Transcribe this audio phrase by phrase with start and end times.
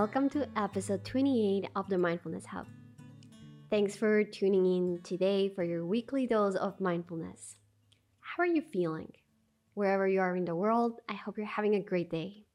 [0.00, 2.66] welcome to episode 28 of the Mindfulness Hub.
[3.68, 7.56] Thanks for tuning in today for your weekly dose of mindfulness.
[8.20, 9.12] How are you feeling?
[9.74, 12.46] Wherever you are in the world, I hope you're having a great day.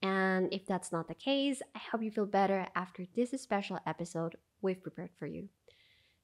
[0.00, 4.36] And if that's not the case, I hope you feel better after this special episode
[4.62, 5.50] we've prepared for you.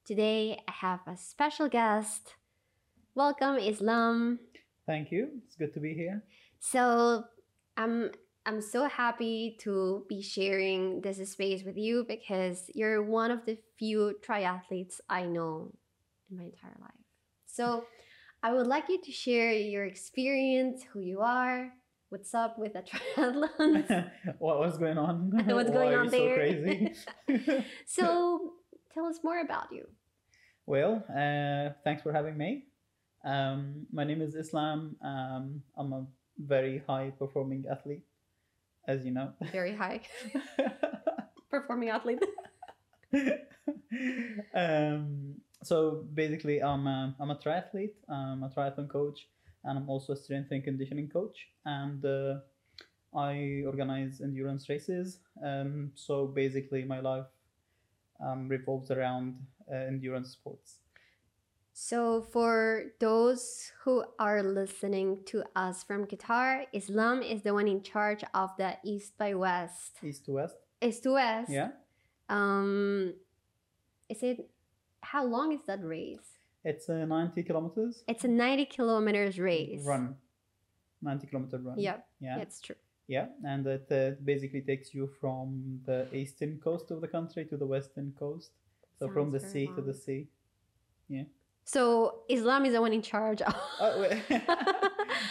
[0.07, 2.37] Today, I have a special guest.
[3.15, 4.39] Welcome, Islam.
[4.87, 5.43] Thank you.
[5.45, 6.25] It's good to be here.
[6.61, 7.25] So,
[7.77, 8.11] I'm
[8.45, 13.57] I'm so happy to be sharing this space with you because you're one of the
[13.79, 15.73] few triathletes I know
[16.31, 16.91] in my entire life.
[17.47, 17.85] So,
[18.45, 21.71] I would like you to share your experience, who you are,
[22.09, 22.83] what's up with the
[23.17, 25.31] triathlon, what was going on?
[25.47, 26.35] what's going on there.
[26.35, 26.95] So crazy.
[27.87, 28.55] so,
[28.93, 29.87] tell us more about you.
[30.67, 32.65] well, uh, thanks for having me.
[33.25, 34.97] Um, my name is Islam.
[35.03, 36.07] Um, I'm a
[36.39, 38.03] very high performing athlete,
[38.87, 39.33] as you know.
[39.53, 40.01] Very high
[41.51, 42.23] performing athlete.
[44.55, 47.95] um, so basically, I'm a, I'm a triathlete.
[48.09, 49.29] I'm a triathlon coach,
[49.65, 51.49] and I'm also a strength and conditioning coach.
[51.65, 52.37] And uh,
[53.15, 55.19] I organize endurance races.
[55.45, 57.27] Um, so basically, my life
[58.25, 59.37] um, revolves around
[59.71, 60.79] uh, endurance sports.
[61.93, 67.83] So, for those who are listening to us from Qatar, Islam is the one in
[67.83, 69.99] charge of the East by West.
[70.03, 70.57] East to west.
[70.81, 71.51] East to West.
[71.53, 71.69] Yeah.
[72.31, 73.13] Um,
[74.09, 74.49] is it?
[75.03, 76.41] How long is that race?
[76.65, 78.05] It's a 90 kilometers.
[78.09, 79.85] It's a ninety kilometers race.
[79.85, 80.17] Run.
[81.03, 81.79] 90 kilometer run.
[81.79, 82.07] Yep.
[82.21, 82.39] Yeah.
[82.39, 82.77] It's true.
[83.07, 87.59] Yeah, and it uh, basically takes you from the eastern coast of the country to
[87.59, 88.53] the western coast.
[88.99, 90.29] So from the sea to the sea.
[91.11, 91.27] sea.
[91.65, 93.55] So Islam is the one in charge of.
[93.81, 94.09] Oh,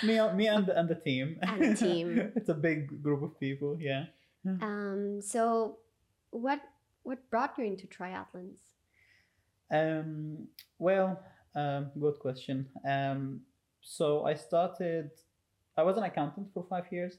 [0.04, 1.38] me, me and, and the team.
[1.42, 2.32] And the team.
[2.36, 4.06] it's a big group of people, yeah.
[4.62, 5.22] um.
[5.22, 5.78] So,
[6.32, 6.62] what
[7.04, 8.60] what brought you into triathlons?
[9.72, 10.48] Um,
[10.80, 11.20] well,
[11.56, 12.68] um, good question.
[12.88, 13.42] Um,
[13.82, 15.12] so I started,
[15.78, 17.18] I was an accountant for five years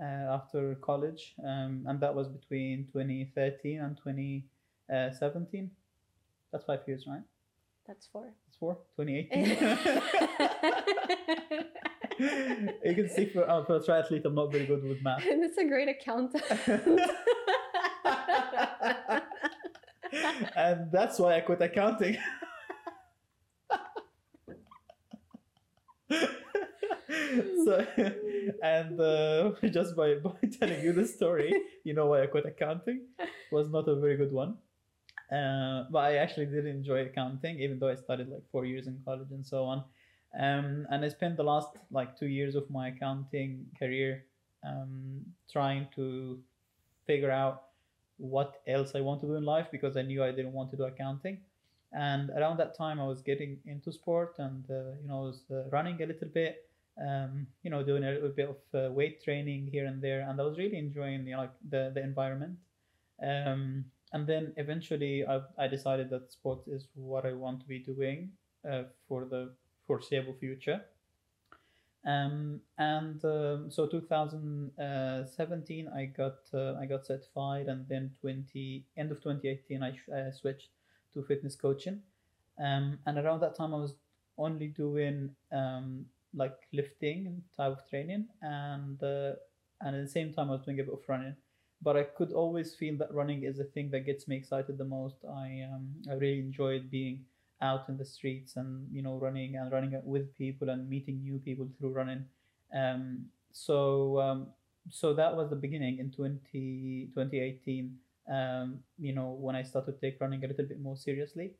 [0.00, 5.70] uh, after college, um, and that was between 2013 and 2017.
[6.52, 7.22] That's five years, right?
[7.86, 8.32] That's four.
[8.48, 8.78] It's four?
[8.96, 9.68] 2018.
[12.84, 15.24] you can see for, uh, for a triathlete, I'm not very good with math.
[15.26, 16.42] And it's a great accountant.
[20.56, 22.16] and that's why I quit accounting.
[26.10, 27.86] so,
[28.64, 31.54] and uh, just by, by telling you the story,
[31.84, 34.56] you know why I quit accounting It was not a very good one.
[35.30, 39.00] Uh, but I actually did enjoy accounting, even though I studied like four years in
[39.04, 39.84] college and so on.
[40.38, 44.24] Um, and I spent the last like two years of my accounting career
[44.64, 46.38] um, trying to
[47.06, 47.62] figure out
[48.18, 50.76] what else I want to do in life because I knew I didn't want to
[50.76, 51.38] do accounting.
[51.92, 55.40] And around that time, I was getting into sport and uh, you know I was
[55.50, 56.68] uh, running a little bit,
[57.00, 60.40] um, you know doing a little bit of uh, weight training here and there, and
[60.40, 62.58] I was really enjoying you know, like the the environment.
[63.22, 67.78] Um, and then eventually, I I decided that sports is what I want to be
[67.78, 68.32] doing
[68.64, 69.52] uh, for the
[69.86, 70.86] foreseeable future.
[72.06, 79.10] Um, and um, so 2017 I got uh, I got certified and then 20 end
[79.10, 79.92] of 2018 I
[80.30, 80.70] switched
[81.12, 82.00] to fitness coaching
[82.60, 83.96] um, and around that time I was
[84.38, 89.32] only doing um, like lifting type of training and uh,
[89.80, 91.34] and at the same time I was doing a bit of running
[91.82, 94.84] but I could always feel that running is the thing that gets me excited the
[94.84, 95.16] most.
[95.24, 97.24] I um, I really enjoyed being
[97.62, 101.38] out in the streets and you know running and running with people and meeting new
[101.38, 102.24] people through running.
[102.74, 104.46] Um, so um,
[104.90, 107.96] so that was the beginning in 20, 2018
[108.32, 111.52] um, you know when i started to take running a little bit more seriously.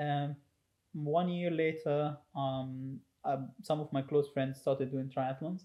[0.00, 0.36] Um,
[0.94, 5.62] one year later um, um, some of my close friends started doing triathlons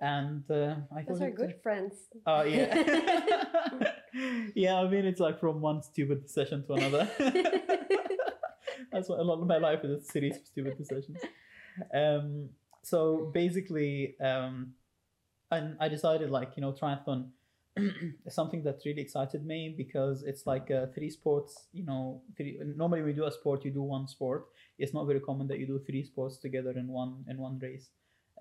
[0.00, 1.94] and uh, i think those are good friends.
[2.26, 3.92] Oh yeah.
[4.54, 7.08] yeah, I mean it's like from one stupid session to another.
[8.92, 11.18] That's what a lot of my life is a series of stupid decisions.
[11.94, 12.50] Um,
[12.82, 14.72] so basically, um,
[15.50, 17.30] and I decided like you know triathlon
[17.76, 21.66] is something that really excited me because it's like uh, three sports.
[21.72, 22.58] You know, three.
[22.76, 24.46] Normally you do a sport, you do one sport.
[24.78, 27.90] It's not very common that you do three sports together in one in one race.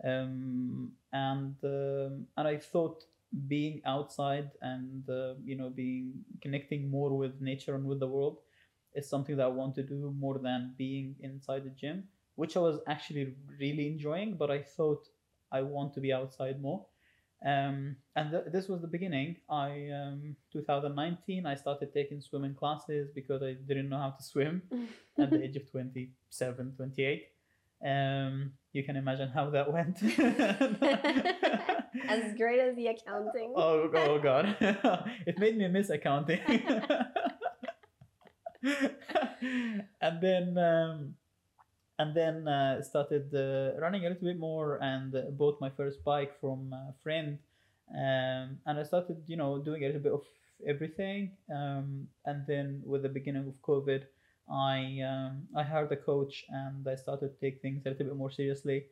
[0.04, 3.04] Um, and um, and I thought
[3.48, 8.40] being outside and uh, you know being connecting more with nature and with the world
[8.94, 12.06] is something that I want to do more than being inside the gym,
[12.36, 14.36] which I was actually really enjoying.
[14.38, 15.08] But I thought
[15.52, 16.86] I want to be outside more.
[17.46, 19.38] Um, and th- this was the beginning.
[19.50, 24.64] I um, 2019 I started taking swimming classes because I didn't know how to swim
[25.20, 27.28] at the age of 27, 28.
[27.86, 30.02] Um, you can imagine how that went.
[32.08, 33.54] as great as the accounting.
[33.56, 34.56] oh, oh god,
[35.26, 36.40] it made me miss accounting.
[40.02, 41.14] and then um,
[42.00, 46.04] and then uh, started uh, running a little bit more and uh, bought my first
[46.04, 47.40] bike from a friend
[47.96, 50.24] um, and i started you know doing a little bit of
[50.68, 54.04] everything um, and then with the beginning of covid
[54.52, 58.16] i um, i hired a coach and i started to take things a little bit
[58.16, 58.86] more seriously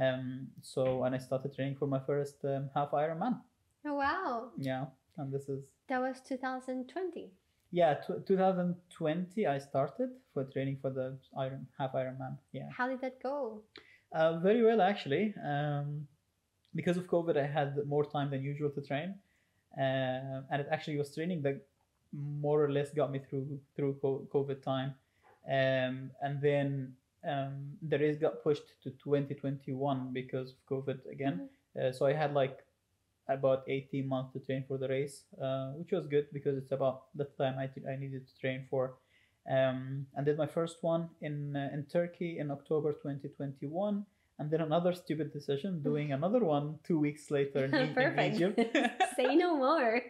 [0.00, 3.40] um, so and i started training for my first um, half ironman
[3.88, 4.86] Oh wow, yeah
[5.16, 7.30] and this is that was 2020.
[7.70, 13.00] yeah tw 2020 i started for training for the iron half ironman yeah How did
[13.02, 13.62] that go?
[14.12, 15.34] Uh, very well, actually.
[15.44, 16.06] Um,
[16.74, 19.14] because of COVID, I had more time than usual to train,
[19.76, 21.56] uh, and it actually was training that
[22.12, 23.94] more or less got me through through
[24.32, 24.94] COVID time.
[25.48, 26.94] Um, and then
[27.26, 31.48] um, the race got pushed to 2021 because of COVID again.
[31.80, 32.58] Uh, so I had like
[33.28, 37.04] about 18 months to train for the race, uh, which was good because it's about
[37.14, 38.94] the time I, t- I needed to train for.
[39.50, 44.04] Um, and did my first one in uh, in Turkey in October 2021,
[44.38, 48.60] and then another stupid decision doing another one two weeks later in, in Egypt.
[49.16, 50.02] Say no more.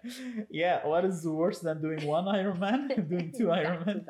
[0.50, 3.08] yeah, what is worse than doing one Ironman?
[3.08, 4.04] doing two Ironman.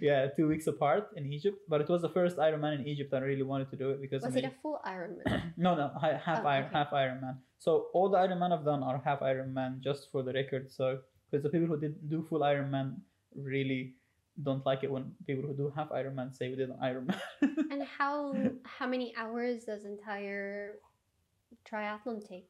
[0.00, 1.58] yeah, two weeks apart in Egypt.
[1.68, 3.14] But it was the first Ironman in Egypt.
[3.14, 5.52] I really wanted to do it because Was I it mean, a full Ironman?
[5.56, 6.72] no, no, half Oh, Iron, okay.
[6.74, 7.36] half Ironman.
[7.58, 10.72] So all the Ironman I've done are half Ironman, just for the record.
[10.72, 10.98] So
[11.30, 12.96] because the people who did do full Ironman
[13.36, 13.94] really
[14.40, 17.18] don't like it when people who do half Ironman say we did an Ironman.
[17.70, 18.34] and how
[18.64, 20.76] how many hours does entire
[21.68, 22.48] triathlon take?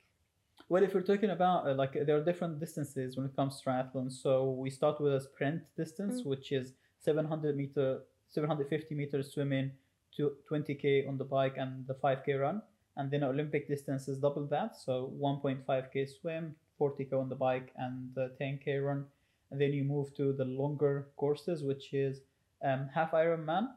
[0.68, 3.68] well, if we're talking about uh, like there are different distances when it comes to
[3.68, 4.10] triathlon.
[4.12, 6.26] So we start with a sprint distance, Mm.
[6.26, 9.72] which is 700 meter, 750 meters swimming,
[10.16, 12.62] to 20k on the bike, and the 5k run.
[12.96, 18.16] And then Olympic distance is double that, so 1.5k swim, 40k on the bike, and
[18.16, 19.06] uh, 10k run.
[19.52, 22.22] And then you move to the longer courses, which is
[22.64, 23.68] um, half Ironman,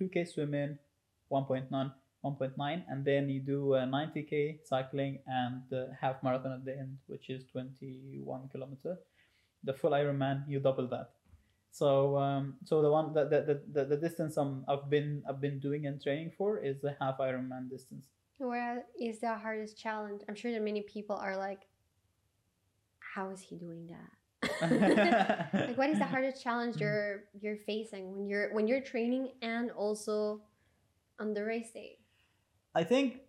[0.00, 0.78] 2k swimming,
[1.30, 1.92] 1.9,
[2.24, 6.96] 1.9, and then you do uh, 90k cycling and uh, half marathon at the end,
[7.08, 8.96] which is 21 kilometer.
[9.64, 11.10] The full Ironman, you double that.
[11.72, 15.58] So, um, so the one that the, the, the, distance um, I've been I've been
[15.58, 18.06] doing and training for is the half Ironman distance.
[18.38, 20.22] Where is the hardest challenge?
[20.28, 21.62] I'm sure that many people are like,
[23.00, 24.10] how is he doing that?
[24.62, 29.70] like what is the hardest challenge you're you're facing when you're when you're training and
[29.70, 30.40] also
[31.18, 31.98] on the race day?
[32.74, 33.20] I think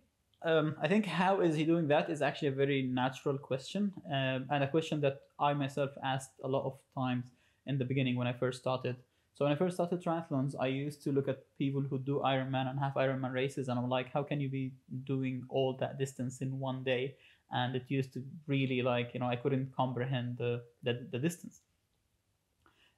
[0.44, 4.46] um, I think how is he doing that is actually a very natural question um,
[4.50, 7.32] and a question that I myself asked a lot of times
[7.66, 8.96] in the beginning when I first started.
[9.34, 12.70] So when I first started triathlons, I used to look at people who do Ironman
[12.70, 14.72] and half Ironman races, and I'm like, how can you be
[15.04, 17.16] doing all that distance in one day?
[17.50, 21.62] And it used to really like you know I couldn't comprehend the the, the distance.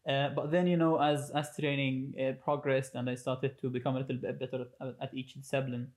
[0.06, 3.96] Uh, but then you know as as training uh, progressed and I started to become
[3.96, 5.92] a little bit better at, at each discipline,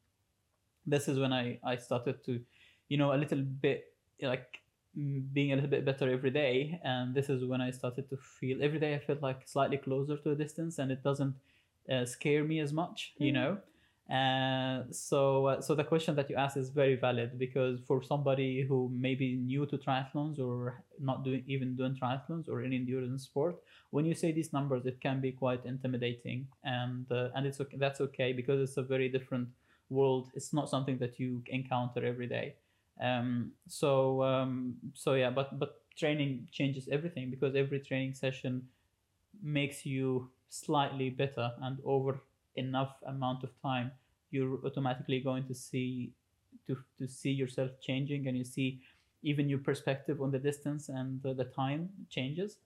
[0.85, 2.41] this is when I, I started to,
[2.89, 4.61] you know, a little bit like
[4.97, 6.79] mm, being a little bit better every day.
[6.83, 10.17] And this is when I started to feel every day I felt like slightly closer
[10.17, 11.35] to a distance and it doesn't
[11.91, 13.35] uh, scare me as much, you Mhm.
[13.35, 13.57] know.
[14.09, 18.61] Uh, so, uh, so the question that you asked is very valid because for somebody
[18.61, 23.23] who may be new to triathlons or not doing even doing triathlons or any endurance
[23.23, 23.55] sport,
[23.91, 27.77] when you say these numbers, it can be quite intimidating, and uh, and it's okay,
[27.77, 29.47] that's okay because it's a very different
[29.89, 30.29] world.
[30.33, 32.55] It's not something that you encounter every day.
[33.01, 38.67] Um, so um, so yeah, but but training changes everything because every training session
[39.41, 42.21] makes you slightly better, and over
[42.55, 43.91] enough amount of time,
[44.31, 46.11] you're automatically going to see
[46.67, 48.81] to to see yourself changing, and you see
[49.23, 52.57] even your perspective on the distance and the, the time changes.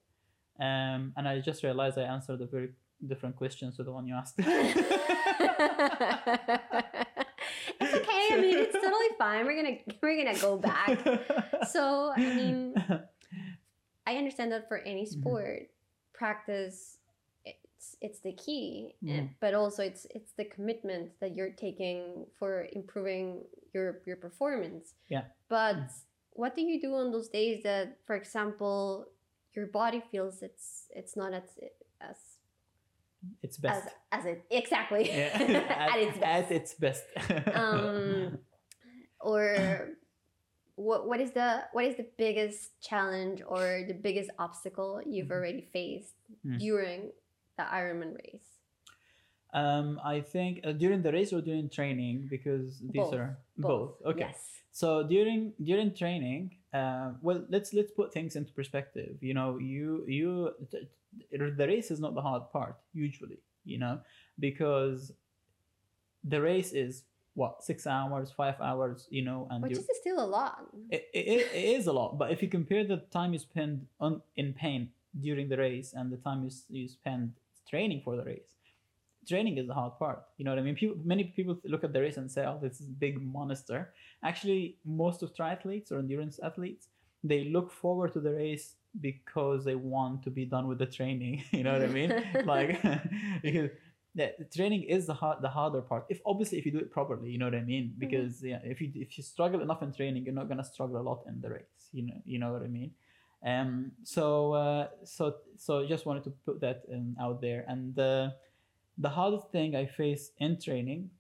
[0.60, 2.70] Um, and I just realized I answered a very
[3.06, 4.36] different question to the one you asked.
[4.40, 4.48] it's
[7.94, 8.28] okay.
[8.32, 9.46] I mean, it's totally fine.
[9.46, 10.98] We're gonna we're gonna go back.
[11.72, 12.74] So I mean,
[14.08, 15.20] I understand that for any Mm-hmm.
[15.22, 15.70] sport,
[16.14, 16.98] practice
[17.86, 19.36] it's it's the key, and- Mhm.
[19.40, 24.96] but also it's it's the commitment that you're taking for improving your your performance.
[25.10, 25.26] Yeah.
[25.50, 26.04] But Mm.
[26.32, 29.06] what do you do on those days that, for example,
[29.56, 31.60] your body feels it's it's not as
[32.02, 32.18] as
[33.42, 33.88] it's best.
[34.12, 35.30] as, as it exactly Yeah.
[35.94, 36.52] at its best.
[36.52, 37.04] At its best.
[37.62, 38.40] um,
[39.20, 39.98] or
[40.76, 45.38] what what is the what is the biggest challenge or the biggest obstacle you've Mhm.
[45.38, 46.16] already faced
[46.46, 46.60] Mm.
[46.60, 47.12] during
[47.58, 48.50] the Ironman race?
[49.54, 53.14] Um, I think uh, during the race or during training because these Both.
[53.14, 53.70] are both.
[54.02, 54.12] both.
[54.12, 54.20] Okay.
[54.28, 54.50] Yes.
[54.72, 59.16] So during during training, uh, well, let's let's put things into perspective.
[59.22, 60.90] You know, you you t-
[61.32, 63.40] t- the race is not the hard part usually.
[63.64, 64.00] You know,
[64.38, 65.14] because
[66.26, 67.04] the race is
[67.36, 69.08] what six hours, five hours.
[69.10, 70.68] You know, and Which is still a lot.
[70.92, 72.18] it, it, it is a lot.
[72.18, 74.90] But if you compare the time you spend on in pain
[75.22, 77.32] during the race and the time you you spend
[77.70, 78.56] training for the race,
[79.28, 80.24] training is the hard part.
[80.38, 80.76] You know what I mean?
[80.76, 83.94] People, many people look at the race and say, "Oh, this is big monster."
[84.24, 86.90] Actually, most of triathletes or endurance athletes
[87.26, 91.44] they look forward to the race because they want to be done with the training.
[91.52, 92.14] you know what I mean?
[92.46, 92.82] like
[93.42, 93.72] because
[94.14, 96.06] the, the training is the hard, the harder part.
[96.08, 97.86] If obviously if you do it properly, you know what I mean?
[97.86, 98.00] Mm-hmm.
[98.00, 101.04] Because yeah, if you if you struggle enough in training, you're not gonna struggle a
[101.04, 101.90] lot in the race.
[101.92, 102.92] You know you know what I mean?
[103.46, 103.92] Um.
[104.04, 107.66] So uh, so so just wanted to put that in, out there.
[107.68, 108.32] And uh,
[108.98, 111.12] the hardest thing I face in training,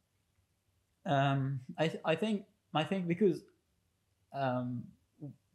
[1.06, 3.42] um, I I think I think because
[4.34, 4.84] um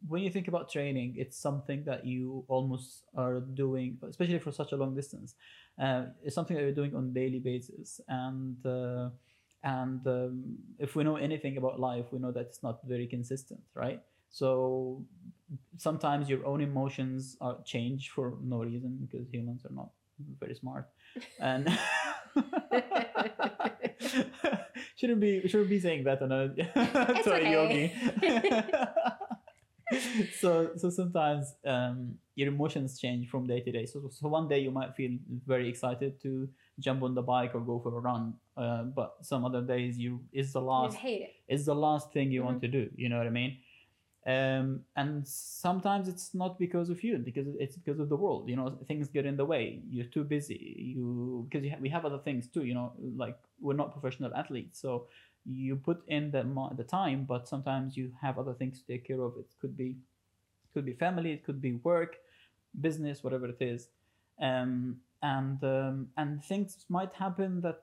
[0.07, 4.71] when you think about training, it's something that you almost are doing, especially for such
[4.71, 5.35] a long distance.
[5.79, 9.09] Uh, it's something that you're doing on a daily basis, and uh,
[9.63, 13.61] and um, if we know anything about life, we know that it's not very consistent,
[13.75, 14.01] right?
[14.31, 15.05] So
[15.77, 19.89] sometimes your own emotions are change for no reason because humans are not
[20.39, 20.87] very smart,
[21.39, 21.67] and
[24.95, 26.53] shouldn't be shouldn't be saying that on a
[27.23, 27.91] to a yogi.
[30.39, 33.85] so so sometimes um, your emotions change from day to day.
[33.85, 36.47] So so one day you might feel very excited to
[36.79, 40.21] jump on the bike or go for a run, uh, but some other days you
[40.31, 41.33] is the You last hate it.
[41.53, 42.89] is the last thing you want to do.
[42.95, 43.57] You know what I mean?
[44.27, 48.47] Um, and sometimes it's not because of you, because it's because of the world.
[48.49, 49.81] You know, things get in the way.
[49.89, 50.75] You're too busy.
[50.95, 52.63] You because ha- we have other things too.
[52.63, 55.07] You know, like we're not professional athletes, so
[55.45, 56.43] you put in the
[56.77, 59.33] the time, but sometimes you have other things to take care of.
[59.39, 59.97] It could be
[60.73, 62.17] could be family, it could be work,
[62.79, 63.89] business, whatever it is,
[64.41, 67.81] um, and um, and things might happen that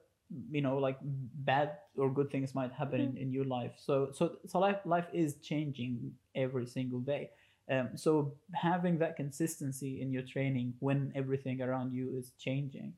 [0.51, 3.73] you know like bad or good things might happen in, in your life.
[3.77, 7.31] So so so life life is changing every single day.
[7.71, 12.95] Um, so having that consistency in your training when everything around you is changing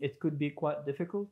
[0.00, 1.28] it could be quite difficult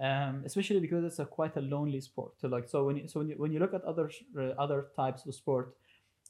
[0.00, 3.20] um, especially because it's a quite a lonely sport so like so when you, so
[3.20, 5.74] when you, when you look at other uh, other types of sport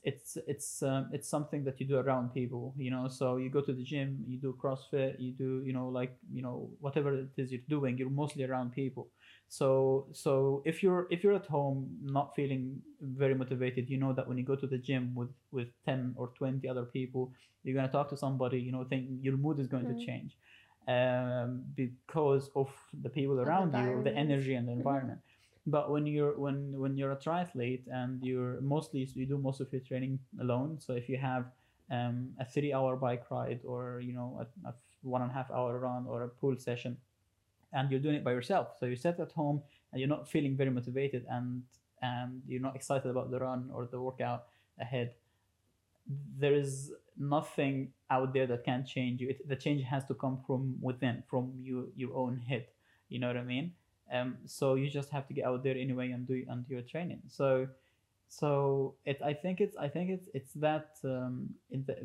[0.04, 3.60] it's it's um, it's something that you do around people you know so you go
[3.62, 7.28] to the gym you do crossfit you do you know like you know whatever it
[7.38, 9.08] is you're doing you're mostly around people
[9.48, 14.28] so so if you're if you're at home not feeling very motivated you know that
[14.28, 17.32] when you go to the gym with with 10 or 20 other people
[17.62, 19.94] you're going to talk to somebody you know think your mood is going Mhm.
[19.98, 20.36] to change
[20.88, 22.68] um, because of
[23.02, 24.78] the people around you the energy and the Mhm.
[24.78, 25.20] environment
[25.66, 29.72] but when you're when when you're a triathlete and you're mostly you do most of
[29.72, 31.46] your training alone so if you have
[31.90, 35.50] um, a three hour bike ride or you know a, a one and a half
[35.50, 36.96] hour run or a pool session
[37.72, 40.56] and you're doing it by yourself so you sit at home and you're not feeling
[40.56, 41.62] very motivated and
[42.02, 44.44] and you're not excited about the run or the workout
[44.80, 45.14] ahead
[46.38, 49.30] there is nothing out there that can change you.
[49.30, 52.66] It, the change has to come from within from you your own head.
[53.08, 53.72] You know what i mean
[54.12, 56.82] um, so you just have to get out there anyway and do and do your
[56.82, 57.22] training.
[57.28, 57.68] So
[58.28, 61.96] so it i think it's i think it's it's that um the,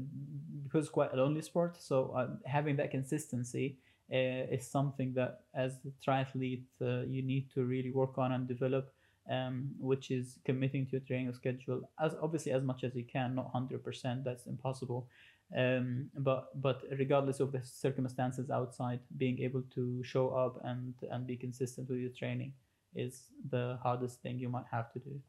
[0.63, 3.77] because it's quite a lonely sport so uh, having that consistency
[4.13, 8.47] uh, is something that as a triathlete uh, you need to really work on and
[8.47, 8.93] develop
[9.29, 13.35] um, which is committing to your training schedule as obviously as much as you can
[13.35, 15.07] not 100% that's impossible
[15.55, 21.25] um, but but regardless of the circumstances outside being able to show up and and
[21.27, 22.53] be consistent with your training
[22.95, 25.19] is the hardest thing you might have to do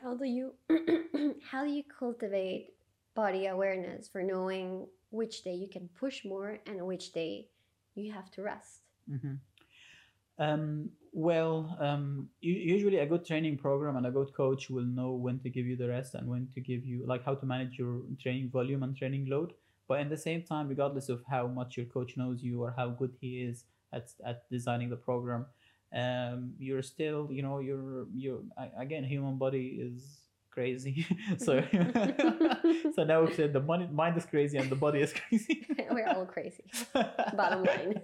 [0.00, 0.54] How do you
[1.50, 2.74] how do you cultivate
[3.14, 7.48] body awareness for knowing which day you can push more and which day
[7.94, 8.82] you have to rest?
[9.08, 9.34] hmm
[10.38, 15.38] Um, well, um, usually a good training program and a good coach will know when
[15.40, 18.02] to give you the rest and when to give you like how to manage your
[18.20, 19.52] training volume and training load.
[19.92, 22.88] But in the same time, regardless of how much your coach knows you or how
[22.88, 25.44] good he is at, at designing the program,
[25.94, 28.40] um, you're still, you know, you're you're
[28.78, 30.20] again, human body is
[30.50, 31.06] crazy.
[31.36, 31.62] so
[32.94, 35.66] so now we've said the mind, mind is crazy and the body is crazy.
[35.90, 36.64] We're all crazy.
[36.94, 38.00] Bottom line.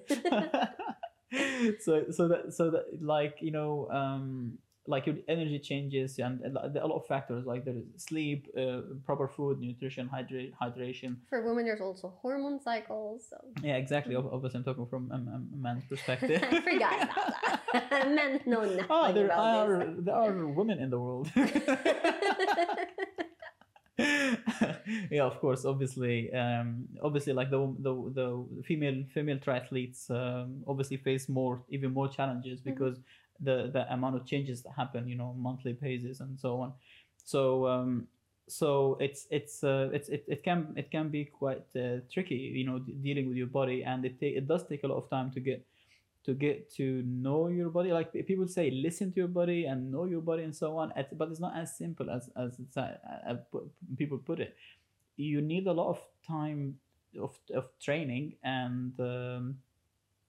[1.80, 4.59] so so that so that like you know um
[4.95, 9.28] like your energy changes and a lot of factors like there is sleep uh, proper
[9.37, 13.18] food nutrition hydra- hydration For women, there's also hormone cycles.
[13.30, 16.97] So yeah exactly Ob- obviously i'm talking from a, a a man's perspective I forgot
[17.04, 17.33] about
[17.73, 18.09] that.
[18.18, 20.04] Men know nothing oh there about are this.
[20.07, 21.26] there are women in the world
[25.10, 30.96] yeah of course obviously um obviously like the the the female female triathletes um, obviously
[30.96, 32.78] face more even more challenges Mm-hmm.
[32.78, 33.00] because
[33.40, 36.72] the the amount of changes that happen you know monthly basis and so on
[37.24, 38.06] so um
[38.48, 42.64] so it's it's uh, it's it, it can it can be quite uh, tricky you
[42.64, 45.08] know d- dealing with your body and it ta- it does take a lot of
[45.10, 45.64] time to get
[46.25, 47.92] to get to know your body.
[47.92, 51.28] Like people say listen to your body and know your body and so on but
[51.28, 52.96] it's not as simple as as it's, uh,
[53.28, 53.37] uh,
[53.96, 54.56] people put it.
[55.16, 56.78] You need a lot of time
[57.20, 59.58] of, of training and um,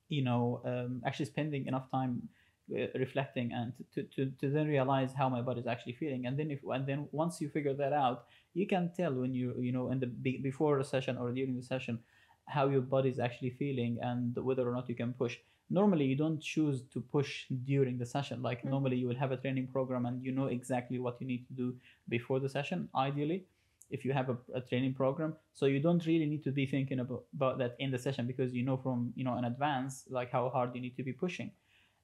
[0.07, 2.29] you know um, actually spending enough time
[2.71, 6.27] uh, reflecting and to, to, to then realize how my body is actually feeling.
[6.27, 9.53] And then if and then once you figure that out you can tell when you
[9.59, 11.99] you know in the before the session or during the session
[12.45, 15.37] how your body is actually feeling and whether or not you can push
[15.69, 18.69] normally you don't choose to push during the session like Mhm.
[18.69, 21.53] normally you will have a training program and you know exactly what you need to
[21.53, 21.75] do
[22.07, 23.45] before the session ideally
[23.91, 26.99] if you have a, a training program so you don't really need to be thinking
[26.99, 30.31] about, about that in the session because you know from you know in advance like
[30.31, 31.51] how hard you need to be pushing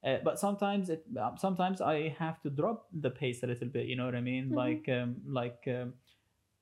[0.03, 1.03] uh, but sometimes it
[1.37, 4.49] sometimes i have to drop the pace a little bit you know what i mean
[4.49, 4.55] Mhm.
[4.63, 5.93] like um, like um,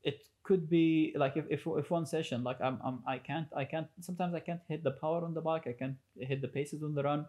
[0.04, 3.64] it could be like if, if, if one session like I'm, I'm i can't i
[3.64, 6.84] can't sometimes i can't hit the power on the bike i can't hit the paces
[6.84, 7.26] on the run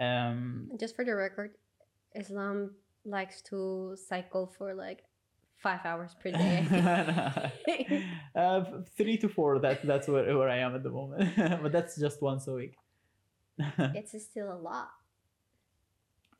[0.00, 1.52] um Just for the record,
[2.14, 2.74] Islam
[3.04, 5.04] likes to cycle for like
[5.58, 6.64] five hours per day.
[8.34, 8.64] uh,
[8.96, 12.22] three to four that that's where, where i am at the moment but that's just
[12.22, 12.76] once a week
[13.78, 14.90] it's still a lot.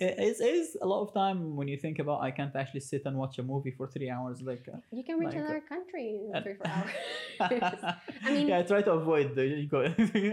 [0.01, 3.15] It is, a lot of time when you think about i can't actually sit and
[3.23, 6.07] watch a movie for three hours like uh, You can reach Like, uh, another country
[6.33, 6.93] in three, four hours.
[8.27, 9.81] I mean- yeah i try to avoid the you go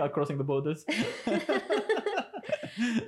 [0.15, 0.81] crossing the borders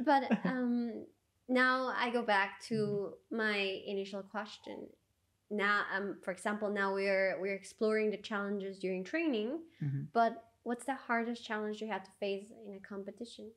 [0.05, 1.05] but um,
[1.47, 3.38] now I go back to Mm-hmm.
[3.38, 4.88] my initial question.
[5.51, 9.49] Now, um, for example, now we're we're exploring the challenges during training.
[9.84, 10.07] Mhm.
[10.13, 13.51] But what's the hardest challenge you had to face in a competition?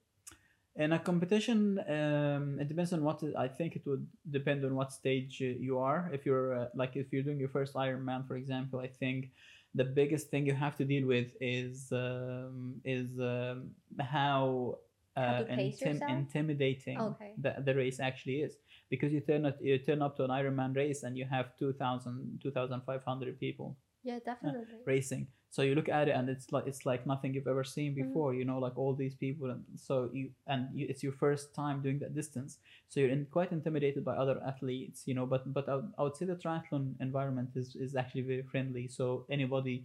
[0.76, 4.92] In a competition um, it depends on what i think it would depend on what
[4.92, 8.36] stage uh, you are if you're uh, like if you're doing your first ironman for
[8.36, 9.30] example i think
[9.74, 14.78] the biggest thing you have to deal with is um, is um, how
[15.14, 17.32] How uh, pace intim- intimidating Okay.
[17.38, 18.56] the, the race actually is
[18.88, 22.40] because you turn up, you turn up to an Ironman race and you have 2,000
[22.42, 24.80] 2,500 people Yeah, definitely.
[24.86, 27.90] racing so you look at it and it's like it's like nothing you've ever seen
[27.92, 28.00] Mhm.
[28.02, 31.54] before you know like all these people and so you and you, it's your first
[31.54, 32.52] time doing that distance.
[32.88, 36.02] So you're in, quite intimidated by other athletes you know but but I, would- I
[36.04, 38.84] would say the triathlon environment is is actually very friendly.
[38.98, 39.76] So anybody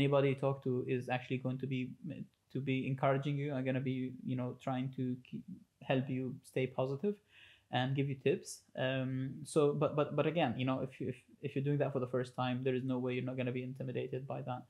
[0.00, 1.80] anybody you talk to is actually going to be
[2.52, 5.42] to be encouraging you are going to be you know trying to keep,
[5.82, 7.14] help you stay positive
[7.72, 8.60] and give you tips.
[8.78, 9.12] Um
[9.44, 12.00] so but but but again you know if you if, if you're doing that for
[12.00, 14.62] the first time there is no way you're not going to be intimidated by that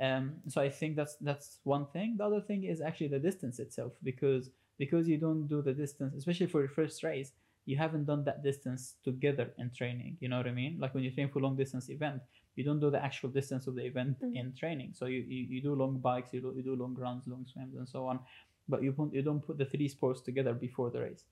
[0.00, 2.16] um so i think that's that's one thing.
[2.18, 6.14] The other thing is actually the distance itself because because you don't do the distance
[6.14, 7.32] especially for your first race
[7.66, 10.78] you haven't done that distance together in training you know what i mean?
[10.80, 12.22] Like when you train for long distance event
[12.56, 14.36] you don't do the actual distance of the event Mhm.
[14.36, 14.90] in training.
[14.94, 17.74] So you, you you do long bikes you do, you do long runs long swims
[17.76, 18.20] and so on
[18.68, 21.24] but you put, you don't put the three sports together before the race.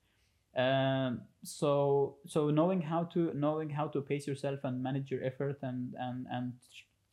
[0.55, 5.57] Um so so knowing how to knowing how to pace yourself and manage your effort
[5.61, 6.53] and and and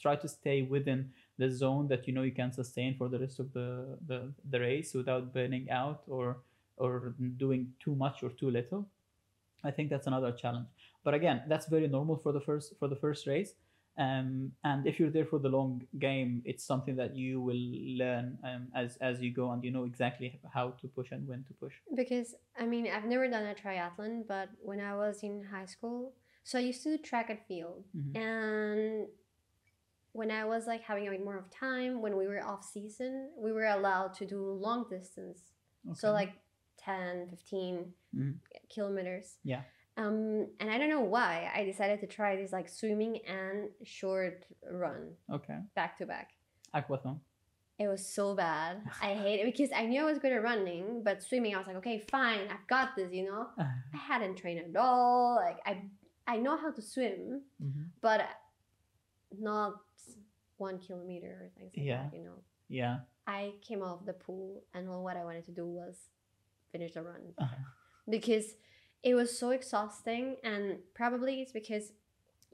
[0.00, 3.38] try to stay within the zone that you know you can sustain for the rest
[3.40, 6.38] of the the, the race without burning out or
[6.76, 8.86] or doing too much or too little
[9.64, 10.68] i think that's another challenge.
[11.04, 13.52] But again that's very normal for the first for the first race.
[13.98, 17.64] Um, and if you're there for the long game it's something that you will
[18.02, 21.44] learn um, as as you go and you know exactly how to push and when
[21.44, 21.72] to push.
[21.94, 26.12] Because I mean, I've never done a triathlon, but when I was in high school,
[26.44, 28.12] so I used to do track and field, Mhm.
[28.26, 29.06] and
[30.16, 33.30] when I was like having a bit more of time, when we were off season,
[33.38, 35.40] we were allowed to do long distance.
[35.94, 36.32] So like
[36.78, 38.38] 10, 15 Mhm.
[38.74, 39.38] kilometers.
[39.44, 39.62] Yeah.
[39.98, 44.44] Um, and I don't know why I decided to try this like swimming and short
[44.70, 46.28] run okay back to back.
[46.74, 47.20] aquathon
[47.78, 48.72] It was so bad.
[49.02, 51.66] I hate it because I knew I was good at running, but swimming, I was
[51.66, 53.42] like, okay, fine, I've got this, you know.
[53.58, 55.36] I hadn't trained at all.
[55.46, 55.72] Like I,
[56.26, 57.84] I know how to swim, Mhm.
[58.00, 58.20] but
[59.38, 59.72] not
[60.58, 62.02] one kilometer or things like Yeah.
[62.10, 62.38] that, you know.
[62.68, 66.10] yeah I came off the pool, and all what I wanted to do was
[66.72, 67.56] finish the run Uh-huh.
[68.08, 68.54] because
[69.02, 71.92] it was so exhausting and probably it's because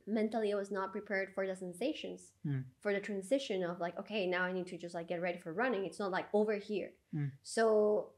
[0.07, 2.65] mentally I was not prepared for the sensations Mm.
[2.81, 5.53] for the transition of like okay now I need to just like get ready for
[5.53, 7.31] running it's not like over here Mm.
[7.43, 8.11] so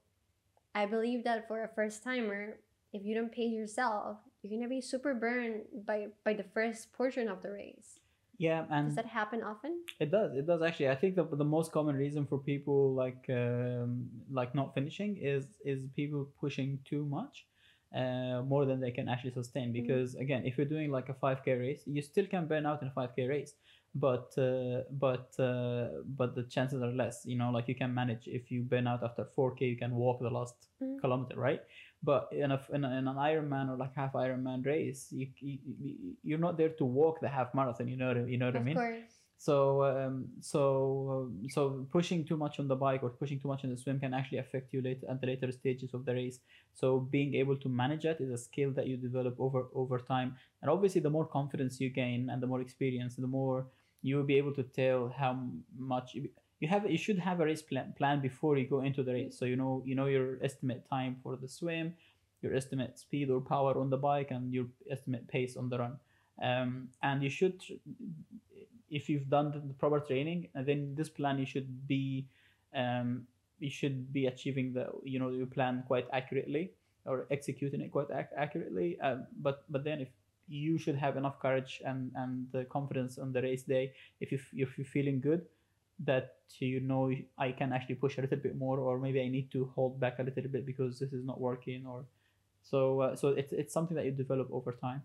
[0.74, 2.58] I believe that for a first timer
[2.92, 7.28] if you don't pace yourself you're gonna be super burned by by the first portion
[7.28, 8.00] of the race
[8.38, 10.34] Yeah, and does that happen often It does.
[10.36, 10.88] It does actually.
[10.88, 15.44] I think the the most common reason for people like um, like not finishing is
[15.64, 17.46] is people pushing too much,
[17.94, 19.72] uh, more than they can actually sustain.
[19.72, 22.82] Because again, if you're doing like a five k race, you still can burn out
[22.82, 23.54] in a five k race,
[23.94, 27.24] but uh, but uh, but the chances are less.
[27.24, 28.26] You know, like you can manage.
[28.26, 31.00] If you burn out after four k, you can walk the last Mhm.
[31.00, 31.62] kilometer, right?
[32.10, 35.58] But in a in, a, in an Ironman or like half Ironman race, you, you
[35.84, 37.88] you- you're not there to walk the half marathon.
[37.92, 38.76] You know what I- you know what I of mean?
[38.82, 39.14] course
[39.48, 39.56] So
[39.90, 40.16] um,
[40.52, 40.60] so
[41.14, 41.60] um, so
[41.96, 44.38] pushing too much on the bike or pushing too much in the swim can actually
[44.44, 46.38] affect you later at the later stages of the race.
[46.80, 46.86] So
[47.16, 50.28] being able to manage it is a skill that you develop over over time.
[50.60, 53.58] And obviously, the more confidence you gain and the more experience, the more
[54.06, 55.32] you will be able to tell how
[55.94, 56.08] much
[56.64, 56.90] you, have.
[56.90, 59.38] You should have a race plan, plan before you go into the race.
[59.38, 61.94] So you know you know your estimate time for the swim,
[62.42, 65.98] your estimate speed or power on the bike, and your estimate pace on the run.
[66.42, 67.62] Um, and you should
[68.90, 72.26] if you've done the proper training and then this plan you should be
[72.74, 73.26] um,
[73.58, 76.72] you should be achieving the you know your plan quite accurately
[77.06, 80.08] or executing it quite ac- accurately uh, but but then if
[80.48, 84.78] you should have enough courage and and confidence on the race day if you if
[84.78, 85.46] you're feeling good
[86.00, 89.50] that you know I can actually push a little bit more or maybe I need
[89.52, 92.04] to hold back a little bit because this is not working or
[92.62, 95.02] so uh, so it's it's something that you develop over time.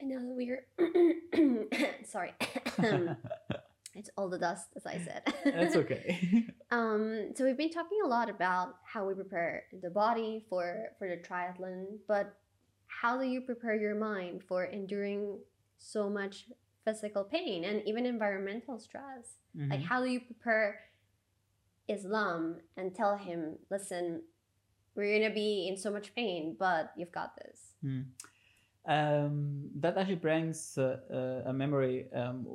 [0.00, 0.66] And now we're
[2.04, 2.32] sorry.
[3.92, 5.22] It's all the dust as I said.
[5.44, 6.46] That's okay.
[6.72, 11.08] Um, so we've been talking a lot about how we prepare the body for for
[11.08, 12.36] the triathlon, but
[12.86, 15.40] how do you prepare your mind for enduring
[15.78, 16.46] so much
[16.84, 19.38] physical pain and even environmental stress?
[19.54, 19.84] Like Mhm.
[19.84, 20.80] how do you prepare
[21.88, 24.22] Islam and tell him, listen,
[24.94, 27.74] we're gonna be in so much pain, but you've got this.
[27.82, 28.02] Hmm.
[28.86, 32.10] Um, that actually brings uh, uh, a memory.
[32.12, 32.46] Um,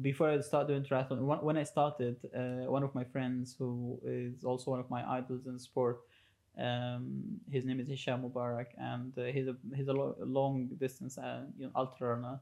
[0.00, 3.98] before I started doing triathlon, when, when I started, uh, one of my friends who
[4.04, 6.00] is also one of my idols in sport,
[6.58, 11.18] um, his name is Hisham Mubarak, and uh, he's a he's a lo- long distance
[11.18, 12.40] uh, you know, ultra runner.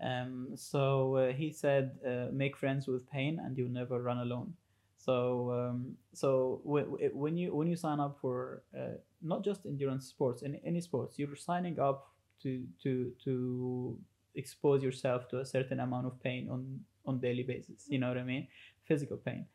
[0.00, 4.54] Um, so uh, he said, uh, make friends with pain, and you'll never run alone.
[4.98, 9.66] So um, so w- w- when you when you sign up for uh, not just
[9.66, 12.08] endurance sports, in any sports, you're signing up
[12.42, 13.98] to to to
[14.34, 17.86] expose yourself to a certain amount of pain on on daily basis.
[17.88, 18.48] You know what I mean?
[18.84, 19.46] Physical pain.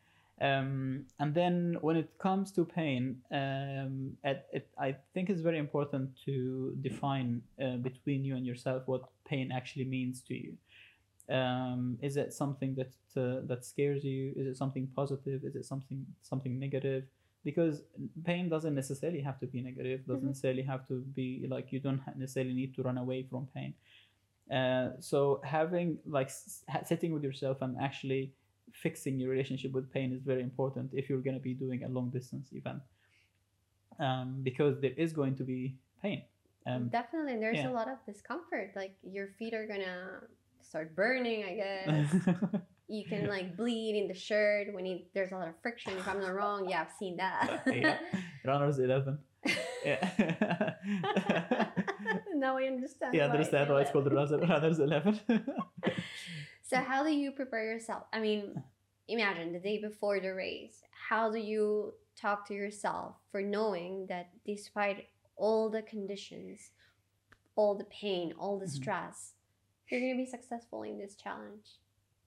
[0.42, 5.58] Um, and then when it comes to pain, um, at, it, I think it's very
[5.58, 10.54] important to define uh, between you and yourself what pain actually means to you.
[11.34, 14.34] Um, is it something that uh, that scares you?
[14.36, 15.44] Is it something positive?
[15.44, 17.04] Is it something something negative?
[17.44, 17.84] Because
[18.24, 20.06] pain doesn't necessarily have to be negative.
[20.08, 20.28] Doesn't Mhm.
[20.28, 23.74] necessarily have to be like you don't necessarily need to run away from pain.
[24.52, 28.34] Uh, so having like s- sitting with yourself and actually
[28.74, 31.88] fixing your relationship with pain is very important if you're going to be doing a
[31.90, 32.82] long distance event
[34.00, 36.24] um, because there is going to be pain
[36.66, 37.70] um, Definitely, and there's yeah.
[37.70, 38.72] a lot of discomfort.
[38.76, 40.22] Like your feet are gonna
[40.62, 42.16] start burning, I guess.
[42.88, 45.94] you can like bleed in the shirt when it, there's a lot of friction.
[45.98, 47.64] If I'm not wrong, yeah, I've seen that.
[47.66, 47.98] Yeah.
[48.46, 49.18] runners 11
[49.86, 50.74] yeah
[52.36, 53.14] now I understand.
[53.14, 55.20] yeah why understand why it's called runners runners 11
[56.70, 58.04] So how do you prepare yourself?
[58.14, 58.62] I mean,
[59.08, 60.84] imagine the day before the race.
[60.92, 66.70] How do you talk to yourself for knowing that despite all the conditions,
[67.56, 68.70] all the pain, all the Mhm.
[68.70, 69.34] stress,
[69.90, 71.80] you're gonna be successful in this challenge?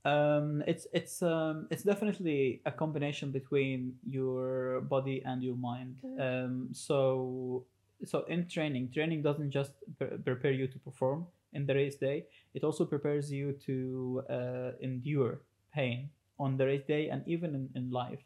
[0.05, 6.19] um it's it's um it's definitely a combination between your body and your mind Mhm.
[6.19, 7.65] um so
[8.05, 12.27] so in training training doesn't just pre- prepare you to perform in the race day
[12.55, 15.41] it also prepares you to uh, endure
[15.75, 18.23] pain on the race day and even in, in life.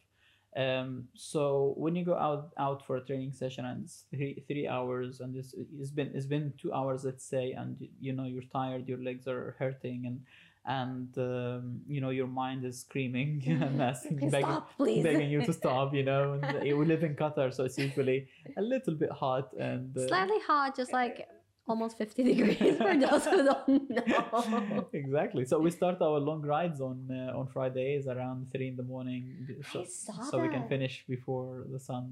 [0.57, 4.67] Um, so when you go out out for a training session and it's three three
[4.67, 8.49] hours and it's, it's been it's been two hours let's say and you know you're
[8.51, 10.21] tired your legs are hurting and
[10.65, 15.53] and um, you know your mind is screaming and asking begging, Stop, begging you to
[15.61, 19.53] stop you know and we live in qatar so it's usually a little bit hot
[19.59, 21.29] and uh, Slightly hot, just like
[21.69, 24.89] almost 50 degrees for those who don't know.
[24.93, 25.45] exactly.
[25.45, 29.49] So we start our long rides on uh, on fridays around three in the morning
[29.73, 29.85] so,
[30.31, 32.07] so we can finish before the sun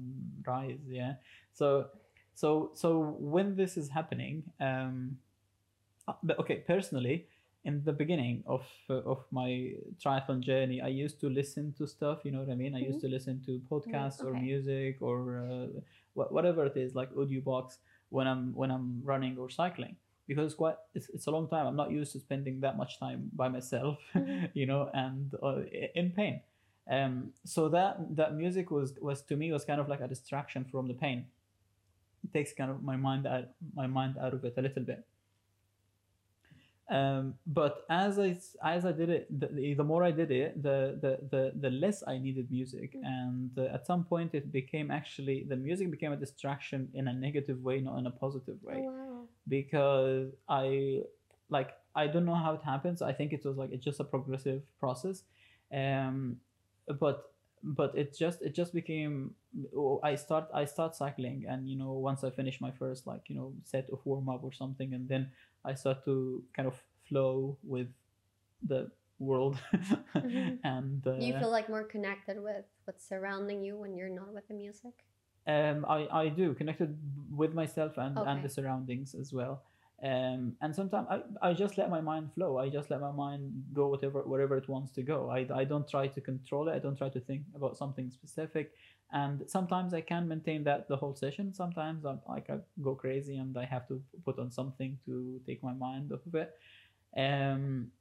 [0.45, 1.13] rise yeah?
[1.53, 1.87] So
[2.33, 5.17] so so when this is happening um
[6.07, 7.25] uh, but okay personally
[7.63, 9.71] in the beginning of uh, of my
[10.03, 12.75] triathlon journey i used to listen to stuff you know what i mean?
[12.75, 14.41] I used to listen to podcasts or okay.
[14.41, 15.17] music or
[15.49, 15.79] uh,
[16.13, 17.77] wha- whatever it is like audiobox
[18.09, 19.95] when i'm when i'm running or cycling
[20.27, 21.67] because it's quite it's, it's a long time.
[21.67, 24.49] I'm not used to spending that much time by myself Mhm.
[24.53, 25.61] you know and uh,
[25.93, 26.41] in pain.
[26.89, 30.65] Um so that that music was was to me was kind of like a distraction
[30.65, 31.25] from the pain.
[32.23, 35.05] It takes kind of my mind out my mind out of it a little bit
[36.89, 40.97] um, but as I as I did it, the, the, more I did it, the
[41.01, 43.05] the the, the less I needed music, Mm.
[43.05, 47.13] and uh, at some point it became actually the music became a distraction in a
[47.13, 49.23] negative way, not in a positive way, Oh, wow.
[49.47, 51.01] because I
[51.49, 53.01] like I don't know how it happens.
[53.01, 55.23] I think it was like it's just a progressive process,
[55.73, 56.37] um,
[56.99, 57.31] but
[57.63, 59.33] but it just it just became
[59.75, 63.23] oh, I start I start cycling and you know once I finish my first like
[63.27, 65.31] you know set of warm up or something and then
[65.65, 66.75] I start to kind of
[67.09, 67.87] flow with
[68.63, 69.57] the world
[70.15, 70.59] Mhm.
[70.63, 74.47] and uh, you feel like more connected with what's surrounding you when you're not with
[74.47, 74.93] the music?
[75.47, 76.97] um, I, I do connected
[77.29, 79.63] with myself and, and the surroundings as well
[80.03, 82.57] um, and sometimes I, I just let my mind flow.
[82.57, 85.29] I just let my mind go whatever wherever it wants to go.
[85.29, 86.73] I, I don't try to control it.
[86.73, 88.73] I don't try to think about something specific.
[89.13, 91.53] And sometimes i can maintain that the whole session.
[91.53, 95.63] Sometimes i'm like i go crazy and i have to put on something to take
[95.63, 96.53] my mind off of it.
[97.17, 97.91] Um,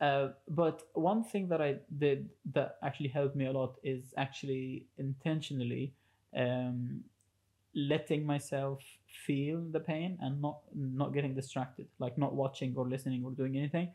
[0.00, 4.86] uh, but one thing that I did that actually helped me a lot is actually
[4.98, 5.94] intentionally
[6.36, 7.00] um,
[7.74, 8.80] letting myself
[9.26, 13.56] feel the pain and not not getting distracted, like not watching or listening or doing
[13.56, 13.92] anything,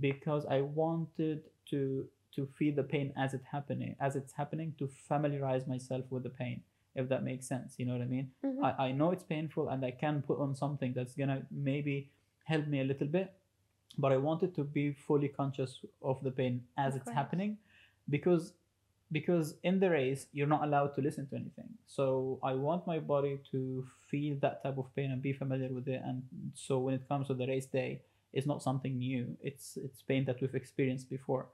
[0.00, 4.86] because I wanted to to feel the pain as it happening as it's happening to
[5.08, 6.62] familiarize myself with the pain
[6.94, 8.62] if that makes sense you know what i mean Mhm.
[8.62, 12.10] I, I know it's painful and I can put on something that's gonna maybe
[12.44, 13.32] help me a little bit,
[13.98, 17.16] but I wanted to be fully conscious of the pain as Of it's course.
[17.16, 17.58] happening
[18.08, 18.52] because
[19.10, 21.68] because in the race you're not allowed to listen to anything.
[21.86, 25.88] So I want my body to feel that type of pain and be familiar with
[25.88, 26.02] it.
[26.04, 26.22] And
[26.54, 29.36] so when it comes to the race day, it's not something new.
[29.42, 31.46] It's it's pain that we've experienced before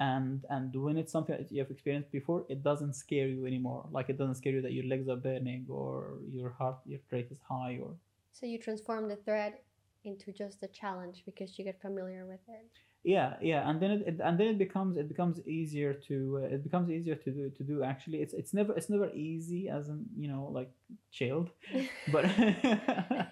[0.00, 3.84] and and when it's something that you have experienced before it doesn't scare you anymore
[3.90, 7.26] like it doesn't scare you that your legs are burning or your heart your rate
[7.32, 7.90] is high or
[8.32, 9.62] So you transform the threat
[10.04, 12.66] into just a challenge because you get familiar with it.
[13.04, 16.54] Yeah yeah and then it, it and then it becomes it becomes easier to uh,
[16.54, 19.88] it becomes easier to do to do actually it's it's never it's never easy as
[19.88, 20.70] in you know like
[21.12, 21.50] chilled
[22.12, 22.24] but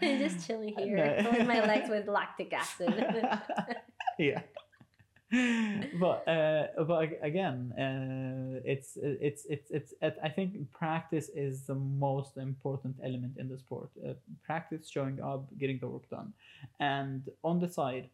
[0.01, 1.31] just chilling here, No.
[1.31, 2.95] filling my legs with lactic acid.
[4.19, 4.41] yeah
[5.99, 11.75] but uh but again uh it's it's it's it's it, i think practice is the
[11.75, 14.13] most important element in the sport uh,
[14.45, 16.33] practice showing up getting the work done
[16.79, 18.09] and on the side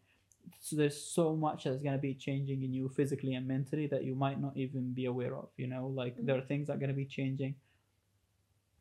[0.59, 4.03] so there's so much that's going to be changing in you physically and mentally that
[4.03, 5.87] you might not even be aware of you know?
[5.87, 7.55] Like there are things that are going to be changing.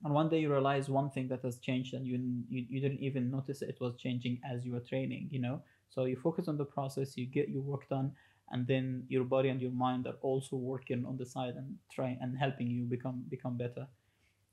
[0.04, 3.00] And one day you realize one thing that has changed and you, you you didn't
[3.00, 5.62] even notice it was changing as you were training you know?
[5.90, 8.12] So you focus on the process you get your work done
[8.50, 12.18] and then your body and your mind are also working on the side and trying
[12.20, 13.86] and helping you become become better.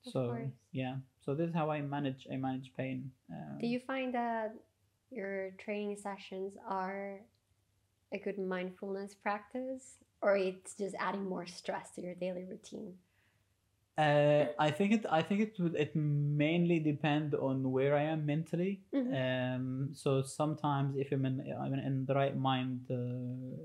[0.05, 0.51] Of so course.
[0.71, 0.95] yeah.
[1.21, 4.55] So this is how i manage i manage pain um, Do you find that
[5.11, 7.19] your training sessions are
[8.13, 12.93] a good mindfulness practice or it's just adding more stress to your daily routine?
[13.97, 15.05] Uh, I think it.
[15.09, 15.75] I think it would.
[15.75, 18.79] It mainly depend on where I am mentally.
[18.93, 19.11] Mhm.
[19.11, 19.89] Um.
[19.93, 22.95] So sometimes, if I'm in, I'm in the right mind, uh,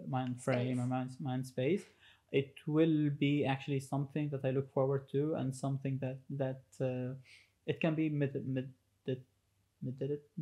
[0.09, 1.85] mind frame or mind mind space,
[2.33, 7.15] it will be actually something that I look forward to and something that that uh,
[7.67, 8.69] it can be med med
[9.85, 10.21] meditative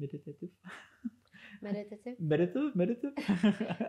[1.63, 2.75] meditative Meditative?
[2.75, 3.13] meditative.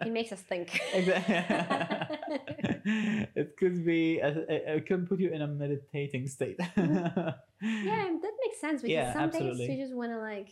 [0.06, 0.80] It makes us think.
[0.94, 1.36] Exactly.
[3.36, 4.20] it could be.
[4.20, 6.60] a- a- It could put you in a meditating state.
[6.60, 7.86] Mm-hmm.
[7.88, 10.50] Yeah, that makes sense because Yeah, some days you just want to like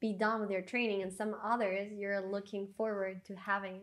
[0.00, 3.80] be done with your training, and some others you're looking forward to having.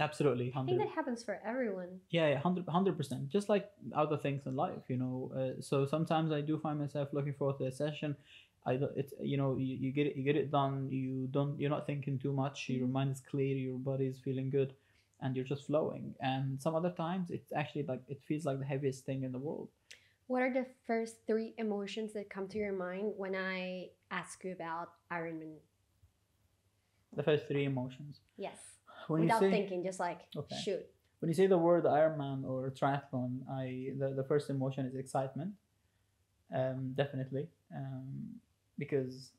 [0.00, 1.98] Absolutely, I think that happens for everyone.
[2.10, 3.28] Yeah, yeah, hundred, hundred percent.
[3.28, 5.32] Just like other things in life, you know.
[5.36, 8.14] Uh, so sometimes I do find myself looking forward to a session.
[8.68, 8.92] I don't.
[9.02, 10.74] It's you know you, you get it you get it done.
[10.90, 11.58] You don't.
[11.60, 12.68] You're not thinking too much.
[12.68, 12.92] Your Mhm.
[12.98, 13.56] mind is clear.
[13.56, 14.74] Your body is feeling good,
[15.22, 16.14] and you're just flowing.
[16.20, 19.38] And some other times it's actually like it feels like the heaviest thing in the
[19.48, 19.68] world.
[20.26, 24.52] What are the first three emotions that come to your mind when I ask you
[24.52, 25.56] about Ironman?
[27.16, 28.20] The first three emotions.
[28.36, 28.60] Yes,
[29.08, 30.60] When without say, thinking, just like Okay.
[30.64, 30.84] shoot.
[31.20, 35.54] when you say the word Ironman or triathlon, I the, the first emotion is excitement.
[36.54, 37.48] Um, definitely.
[37.74, 38.40] Um,
[38.78, 39.32] because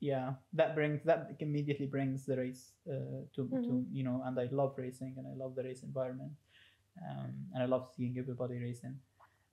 [0.00, 3.84] yeah that brings that immediately brings the race uh, to, to Mhm.
[3.92, 6.32] you know and i love racing and i love the race environment
[7.00, 8.98] um, and i love seeing everybody racing.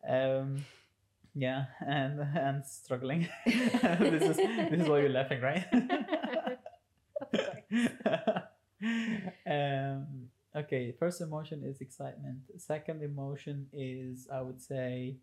[0.08, 0.66] Um,
[1.36, 3.28] yeah and and struggling.
[3.46, 4.38] This is
[4.72, 5.66] this is why you're laughing right?
[9.48, 12.40] Um, okay first emotion is excitement.
[12.58, 15.16] Second emotion is i would say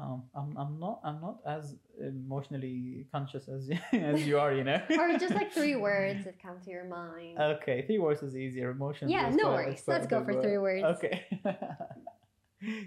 [0.00, 4.80] um, I'm, I'm not I'm not as emotionally conscious as as you are you know
[4.98, 7.38] or just like three words that come to your mind.
[7.38, 9.82] okay three words is easier emotions Yeah, no quite- worries.
[9.86, 10.42] Let's go for word.
[10.44, 10.84] three words.
[10.96, 11.26] okay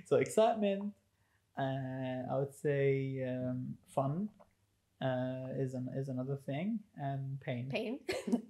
[0.05, 0.93] so excitement
[1.57, 1.63] uh,
[2.31, 4.29] I would say um, fun
[5.01, 7.99] uh, is an is another thing and pain Pain.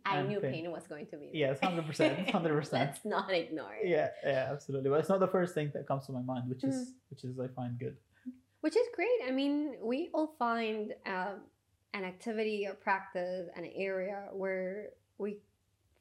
[0.06, 0.52] I And knew pain.
[0.66, 1.28] pain was going to be.
[1.32, 1.36] there.
[1.50, 3.88] yes hundred percent hundred percent Let's not ignore it.
[3.88, 6.64] yeah yeah absolutely but it's not the first thing that comes to my mind which
[6.64, 6.94] is Mm.
[7.10, 7.96] which is I find good
[8.62, 9.20] Which is great.
[9.28, 11.42] I mean, we all find um,
[11.94, 15.40] an activity or practice, an area where we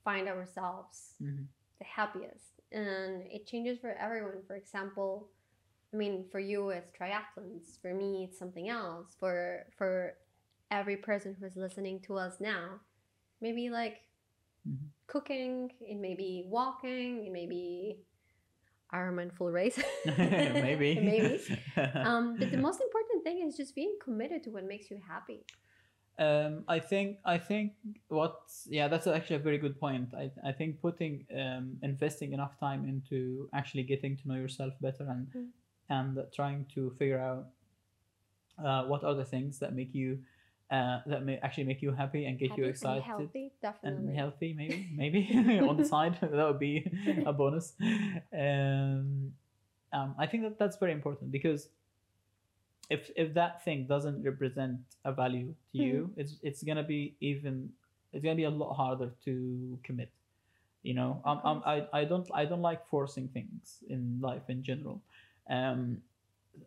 [0.04, 1.46] find ourselves Mhm.
[1.78, 2.60] the happiest.
[2.72, 4.42] And it changes for everyone.
[4.46, 5.30] For example,
[5.92, 7.80] I mean, for you it's triathlons.
[7.80, 9.14] For me, it's something else.
[9.18, 10.18] For for
[10.70, 12.80] every person who's listening to us now,
[13.40, 14.02] maybe like
[14.68, 14.90] Mhm.
[15.06, 15.72] cooking.
[15.80, 17.26] It may be walking.
[17.26, 18.04] It may be
[18.92, 19.78] Ironman full race.
[20.06, 21.40] maybe maybe.
[21.76, 25.44] Um, but the most important thing is just being committed to what makes you happy.
[26.18, 27.72] Um, I think I think
[28.08, 30.08] what's yeah that's actually a very good point.
[30.14, 35.04] I I think putting um, investing enough time into actually getting to know yourself better
[35.08, 35.48] and Mm.
[35.88, 37.46] and trying to figure out
[38.64, 40.18] uh, what are the things that make you
[40.70, 44.08] uh, that may actually make you happy and get happy you and excited healthy, definitely.
[44.08, 46.90] and healthy maybe maybe on the side that would be
[47.26, 47.74] a bonus
[48.32, 49.32] um,
[49.92, 51.68] um, i think that that's very important because
[52.88, 57.70] if if that thing doesn't represent a value to you it's it's gonna be even
[58.12, 60.10] it's gonna be a lot harder to commit
[60.82, 61.62] you know um, um.
[61.66, 65.02] I, I don't i don't like forcing things in life in general
[65.48, 66.00] um,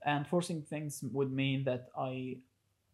[0.05, 2.37] and forcing things would mean that i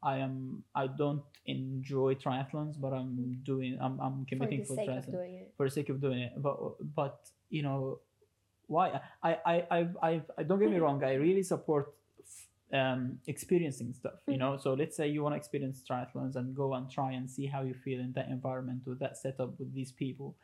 [0.03, 4.91] i am i don't enjoy triathlons but i'm doing i'm, I'm committing for the for,
[4.95, 5.53] sake of doing it.
[5.57, 6.33] for the sake of doing it.
[6.37, 6.57] But
[6.95, 7.99] but you know
[8.67, 9.01] why?
[9.23, 11.85] I i i, I, I don't get me wrong i really support
[12.19, 12.47] f-
[12.79, 14.39] um experiencing stuff you Mhm.
[14.39, 14.57] know?
[14.57, 17.61] So let's say you want to experience triathlons and go and try and see how
[17.63, 20.35] you feel in that environment with that setup with these people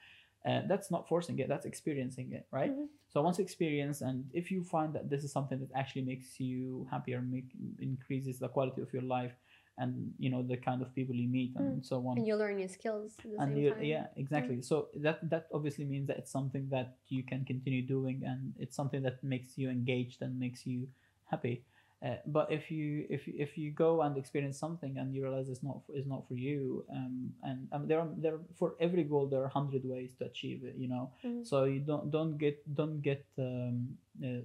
[0.45, 2.71] uh, that's not forcing it that's experiencing it right?
[2.71, 2.87] Mhm.
[3.11, 6.87] so once experience and if you find that this is something that actually makes you
[6.91, 9.35] happier make increases the quality of your life
[9.77, 12.17] and you know the kind of people you meet and so on.
[12.17, 14.61] And you learn new skills at the and same you, yeah exactly.
[14.61, 18.75] So that that obviously means that it's something that you can continue doing and it's
[18.75, 20.87] something that makes you engaged and makes you
[21.29, 21.63] happy
[22.05, 25.49] uh, but if you if you, if you go and experience something and you realize
[25.49, 29.25] it's not is not for you um, and um, there are there for every goal
[29.27, 31.45] there are hundred ways to achieve it you know Mhm.
[31.49, 33.97] so you don't don't get don't get um,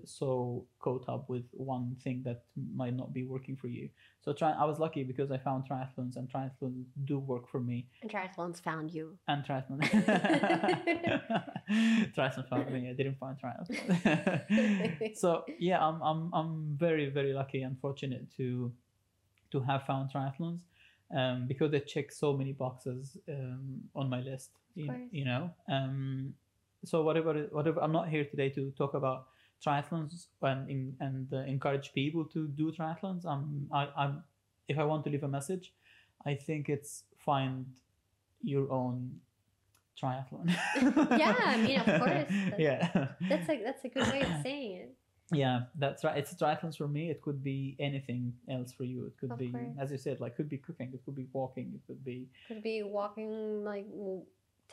[0.05, 2.43] so caught up with one thing that
[2.75, 3.89] might not be working for you
[4.25, 7.87] so try i was lucky because i found triathlons and triathlons do work for me
[8.03, 9.17] And triathlons found you.
[9.29, 9.81] and triathlon.
[12.17, 12.89] triathlon found me.
[12.91, 15.17] I didn't find triathlon.
[15.17, 18.73] so yeah, I'm I'm I'm very very lucky and fortunate to
[19.53, 20.61] to have found triathlons
[21.17, 24.51] um, because they check so many boxes um, on my list.
[24.75, 25.51] You, you know.
[25.69, 26.35] Um,
[26.85, 29.27] so whatever whatever I'm not here today to talk about
[29.65, 33.25] triathlons and in, and uh, encourage people to do triathlons.
[33.27, 34.23] I'm I, I'm
[34.69, 35.73] if I want to leave a message,
[36.27, 37.67] I think it's find
[38.43, 39.21] your own
[40.01, 40.49] triathlon.
[41.19, 43.09] Yeah, I mean, of course, that's- yeah.
[43.29, 44.95] That's like that's a good way of saying it.
[45.33, 46.17] Yeah, that's right.
[46.19, 47.09] It's triathlons for me.
[47.11, 49.07] It could be anything else for you.
[49.07, 49.77] It could Of be, course.
[49.79, 50.91] as you said, like could be cooking.
[50.93, 51.71] It could be walking.
[51.75, 53.87] It could be Could be walking like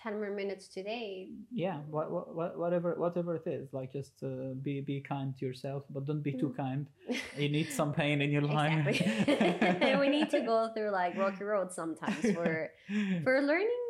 [0.10, 1.30] w- ten more minutes today.
[1.52, 3.74] yeah, what, what, what, whatever whatever it is.
[3.74, 6.58] Like just uh, be be kind to yourself, but don't be too Mm.
[6.58, 6.88] kind.
[7.38, 8.88] You need some pain in your life.
[8.88, 9.96] Exactly.
[10.04, 12.72] we need to go through like rocky roads sometimes for
[13.24, 13.84] for learning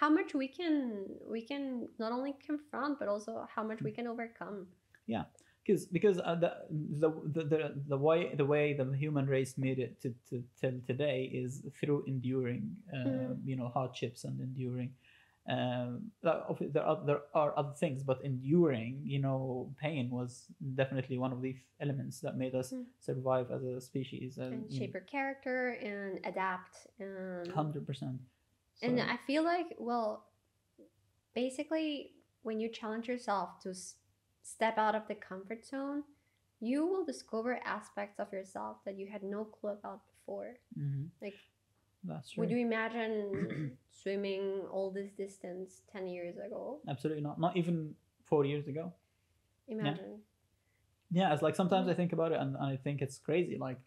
[0.00, 4.06] how much we can we can not only confront but also how much we can
[4.06, 4.66] overcome.
[5.06, 5.24] Yeah.
[5.64, 6.50] Because because uh, the,
[7.02, 10.76] the the the the way the way the human race made it to, to till
[10.90, 13.38] today is through enduring uh, Mhm.
[13.46, 14.90] you know hardships and enduring
[15.48, 21.32] um there are there are other things but enduring you know pain was definitely one
[21.32, 22.84] of the elements that made us Mm.
[23.00, 28.20] survive as a species and and shape our character and adapt and 100%
[28.82, 30.28] and So- i feel like well
[31.34, 32.12] basically
[32.42, 33.96] when you challenge yourself to s-
[34.42, 36.04] step out of the comfort zone
[36.60, 41.10] you will discover aspects of yourself that you had no clue about before Mhm.
[42.04, 42.42] That's true.
[42.42, 46.80] Would you imagine swimming all this distance 10 years ago?
[46.88, 47.38] Absolutely not.
[47.38, 47.94] Not even
[48.24, 48.92] four years ago.
[49.68, 50.20] Imagine.
[51.10, 51.96] Yeah, yeah it's like sometimes I Mhm.
[51.96, 53.56] think about it and, and I think it's crazy.
[53.58, 53.78] Like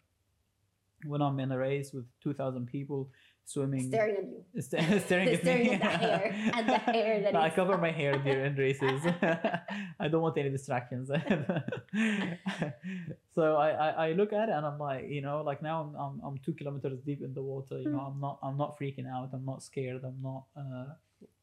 [1.04, 3.10] when I'm in a race with two thousand people
[3.46, 4.44] swimming, Staring at you.
[4.60, 5.74] st- staring at Staring me.
[5.74, 6.24] at the hair,
[6.58, 9.00] at the hair that I cover my hair during races.
[10.00, 11.08] I don't want any distractions.
[13.34, 15.94] so I, I, I look at it and I'm like, you know, like now I'm,
[16.00, 17.78] I'm, I'm two kilometers deep in the water.
[17.80, 18.06] You know, Mm.
[18.14, 19.30] I'm not I'm not freaking out.
[19.32, 20.02] I'm not scared.
[20.04, 20.44] I'm not.
[20.56, 20.86] Uh,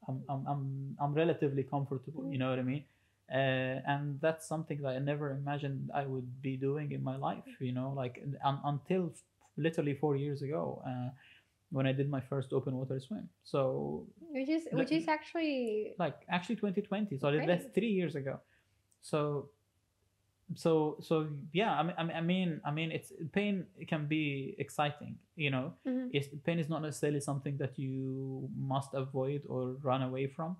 [0.08, 2.30] I'm, I'm I'm I'm relatively comfortable.
[2.32, 2.84] You know what I mean?
[3.32, 7.43] Uh, and that's something that I never imagined I would be doing in my life.
[7.60, 9.22] You know, like un- until f-
[9.58, 10.82] literally four years ago.
[10.86, 11.10] Uh,
[11.74, 13.28] when I did my first open water swim.
[13.43, 18.39] So Which is which is actually like actually 2020 so did that's three years ago
[19.01, 19.49] so
[20.55, 24.55] so so yeah I mean, I mean i mean i mean it's pain can be
[24.59, 26.09] exciting you know Mhm.
[26.11, 30.57] it's, pain is not necessarily something that you must avoid or run away from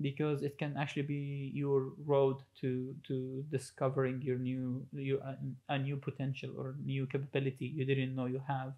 [0.00, 5.36] because it can actually be your road to to discovering your new your a,
[5.74, 8.72] a new potential or new capability you didn't know you have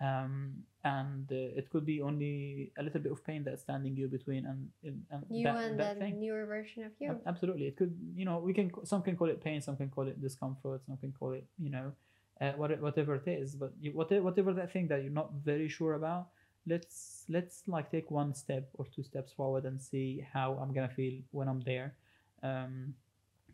[0.00, 4.08] um, and uh, it could be only a little bit of pain that's standing you
[4.08, 6.20] between and and, you that, and that that thing.
[6.20, 7.10] newer version of you.
[7.10, 7.66] Ab- absolutely.
[7.66, 10.20] It could you know we can some can call it pain some can call it
[10.20, 11.92] discomfort some can call it you know
[12.40, 15.68] uh, what, whatever it is but you, whatever, whatever that thing that you're not very
[15.68, 16.28] sure about
[16.66, 20.88] let's let's like take one step or two steps forward and see how i'm gonna
[20.88, 21.94] feel when i'm there.
[22.42, 22.94] Um,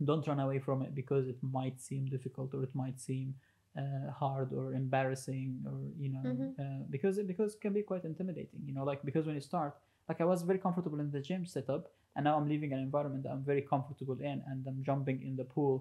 [0.05, 3.35] don't run away from it because it might seem difficult or it might seem
[3.83, 6.49] uh, hard or embarrassing or you know Mhm.
[6.63, 9.45] uh, because it because it can be quite intimidating you know like because when you
[9.53, 9.73] start
[10.09, 11.83] like i was very comfortable in the gym setup
[12.15, 15.35] and now i'm leaving an environment that i'm very comfortable in and i'm jumping in
[15.41, 15.77] the pool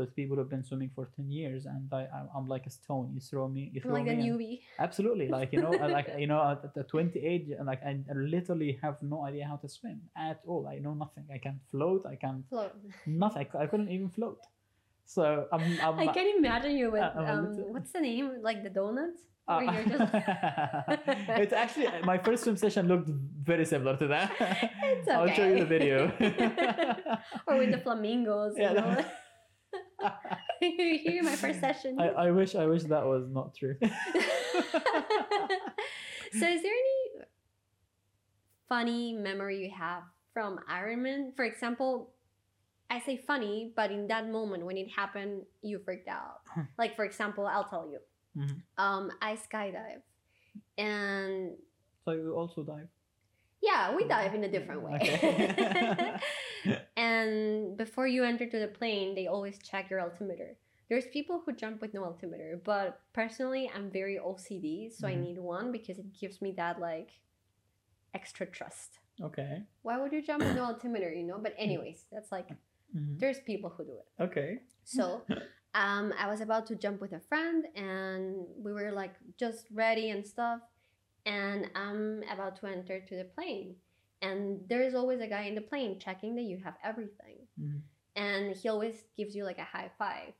[0.00, 2.02] with people who've been swimming for 10 years and I,
[2.36, 3.06] I'm- like a stone.
[3.14, 4.56] You throw me you throw like me and- newbie.
[4.86, 5.26] absolutely.
[5.38, 9.18] Like you know like you know at the 28 and like I literally have no
[9.24, 10.62] idea how to swim at all.
[10.74, 11.24] I know nothing.
[11.36, 12.02] I can't float.
[12.04, 12.72] I can't Float.
[13.06, 13.46] nothing.
[13.54, 14.38] I, I couldn't even float
[15.06, 18.42] so i'm, I'm I can imagine you with Uh, um, what's the name?
[18.42, 19.20] Like the donuts?
[19.48, 20.14] uh, just
[21.42, 23.08] it's actually my first swim session looked
[23.42, 25.16] very similar to that It's okay.
[25.16, 26.10] i'll show you the video
[27.46, 28.54] or with the flamingos.
[28.56, 29.04] Yeah, you know?
[30.60, 32.00] Here, my first session.
[32.00, 33.76] I, I wish i wish that was not true
[36.32, 37.24] so, is there any
[38.68, 40.02] funny memory you have
[40.34, 41.34] from Ironman?
[41.36, 42.10] For example,
[42.88, 46.40] I say funny, but in that moment when it happened, you freaked out.
[46.78, 48.00] like, for example, I'll tell you.
[48.36, 48.62] Mhm.
[48.78, 50.02] Um, I skydive,
[50.78, 51.56] and
[52.04, 52.88] so you also dive
[53.62, 54.92] yeah, we dive in a different way.
[54.94, 56.12] Okay.
[56.96, 60.56] and before you enter to the plane, they always check your altimeter.
[60.88, 65.20] There's people who jump with no altimeter, but personally, I'm very OCD, so I Mhm.
[65.22, 67.18] need one because it gives me that like
[68.14, 69.00] extra trust.
[69.20, 71.38] okay Why would you jump with no altimeter, you know?
[71.38, 72.48] But anyways, that's like
[72.94, 73.18] Mhm.
[73.18, 74.22] there's people who do it.
[74.22, 75.22] okay So,
[75.74, 80.10] um, I was about to jump with a friend, and we were like just ready
[80.10, 80.60] and stuff.
[81.26, 83.76] And I'm about to enter to the plane,
[84.22, 87.82] and there is always a guy in the plane checking that you have everything, Mhm.
[88.14, 90.32] and he always gives you like a high five.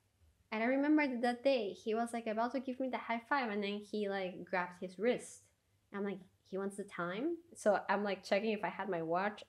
[0.53, 3.21] And I remember that that day he was like about to give me the high
[3.29, 5.43] five, and then he like grabbed his wrist.
[5.93, 9.43] I'm like, he wants the time, so I'm like checking if I had my watch,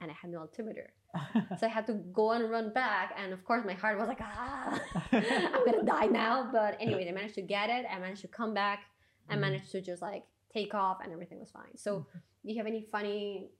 [0.00, 0.92] and I had no altimeter.
[1.58, 4.20] So I had to go and run back, and of course my heart was like,
[4.22, 4.80] ah,
[5.12, 6.48] I'm gonna die now.
[6.50, 7.84] But anyway, I managed to get it.
[7.90, 8.80] I managed to come back.
[9.28, 9.40] I Mhm.
[9.40, 11.76] managed to just like take off, and everything was fine.
[11.76, 12.06] So,
[12.44, 13.50] do you have any funny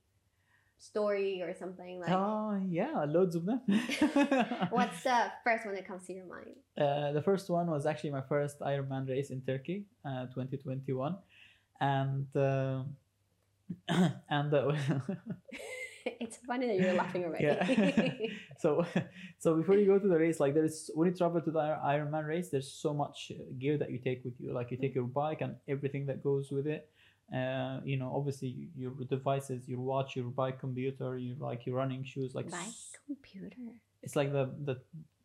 [0.78, 2.10] story or something like?
[2.10, 3.60] Oh yeah, loads of them.
[4.70, 6.56] What's the first one that comes to your mind?
[6.76, 11.16] Uh, the first one was actually my first Ironman race in Turkey, uh, 2021,
[11.80, 12.82] and uh,
[14.28, 14.72] and uh,
[16.20, 17.44] it's funny that you're laughing already.
[17.44, 18.28] Yeah.
[18.58, 18.84] so
[19.38, 21.80] so before you go to the race, like there's when you travel to the Ir-
[21.84, 24.52] Ironman race, there's so much uh, gear that you take with you.
[24.52, 26.88] Like you take your bike and everything that goes with it.
[27.34, 32.04] Uh, you know, obviously your devices, your watch, your bike computer, your like your running
[32.04, 33.56] shoes, like s- computer.
[34.02, 34.76] it's like the the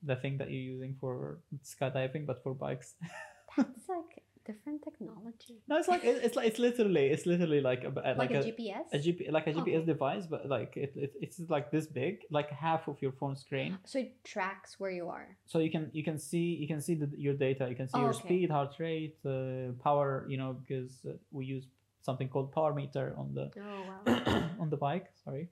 [0.03, 2.95] the thing that you're using for skydiving, but for bikes.
[3.57, 5.58] That's like different technology.
[5.68, 8.39] No, it's like it, it's like it's literally it's literally like a Like, like, a,
[8.39, 8.86] a, GPS.
[8.93, 9.86] a GP like a GPS Okay.
[9.93, 13.78] device, but like it, it it's like this big, like half of your phone screen.
[13.91, 15.30] so it tracks where you are.
[15.45, 17.64] So you can you can see you can see the, your data.
[17.70, 18.28] You can see Oh, your okay.
[18.28, 20.26] speed, heart rate, uh, power.
[20.32, 21.66] You know because uh, we use
[22.02, 24.52] something called power meter on the Oh wow.
[24.62, 25.08] on the bike.
[25.26, 25.50] Sorry.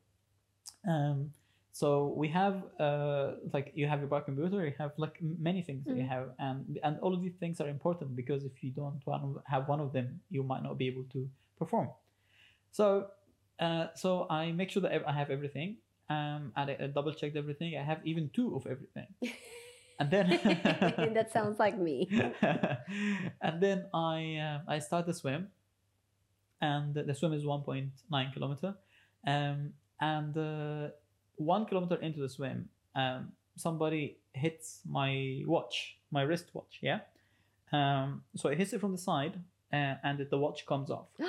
[0.88, 1.32] Um.
[1.76, 4.66] So we have uh like you have your bike computer.
[4.66, 7.68] You have like many things that you have, and and all of these things are
[7.68, 11.04] important because if you don't one have one of them, you might not be able
[11.12, 11.28] to
[11.60, 11.90] perform.
[12.72, 13.08] So,
[13.60, 15.76] uh, so I make sure that I have everything,
[16.10, 17.76] um, and I, I double checked everything.
[17.76, 19.08] I have even two of everything,
[20.00, 20.30] and then
[21.14, 22.08] that sounds like me.
[23.42, 25.50] and then I uh, I start the swim,
[26.62, 28.76] and the swim is 1.9 kilometer,
[29.28, 30.96] um, and uh,
[31.38, 37.00] one kilometer into the swim, um, somebody hits my watch, my wristwatch, yeah.
[37.72, 39.40] Um, so it hits it from the side,
[39.74, 41.08] uh, and the watch comes off,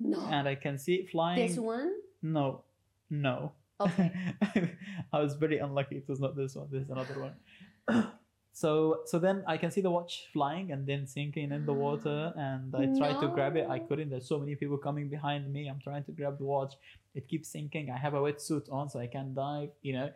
[0.00, 0.20] no.
[0.30, 1.46] and I can see it flying.
[1.46, 1.92] This one?
[2.22, 2.62] No,
[3.08, 3.52] no.
[3.80, 4.12] Okay.
[5.12, 5.96] I was very unlucky.
[5.96, 6.68] It was not this one.
[6.70, 8.06] This is another one.
[8.52, 12.32] so so then I can see the watch flying and then sinking in the water,
[12.36, 13.66] and I tried to grab it.
[13.68, 14.10] I couldn't.
[14.10, 15.68] There's so many people coming behind me.
[15.68, 16.74] I'm trying to grab the watch.
[17.14, 17.90] It keeps sinking.
[17.90, 19.70] I have a wetsuit on, so I can dive.
[19.82, 20.10] You know.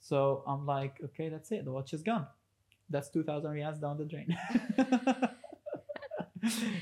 [0.00, 1.64] So I'm like, okay, that's it.
[1.64, 2.26] The watch is gone.
[2.88, 4.36] That's two thousand riyals down the drain.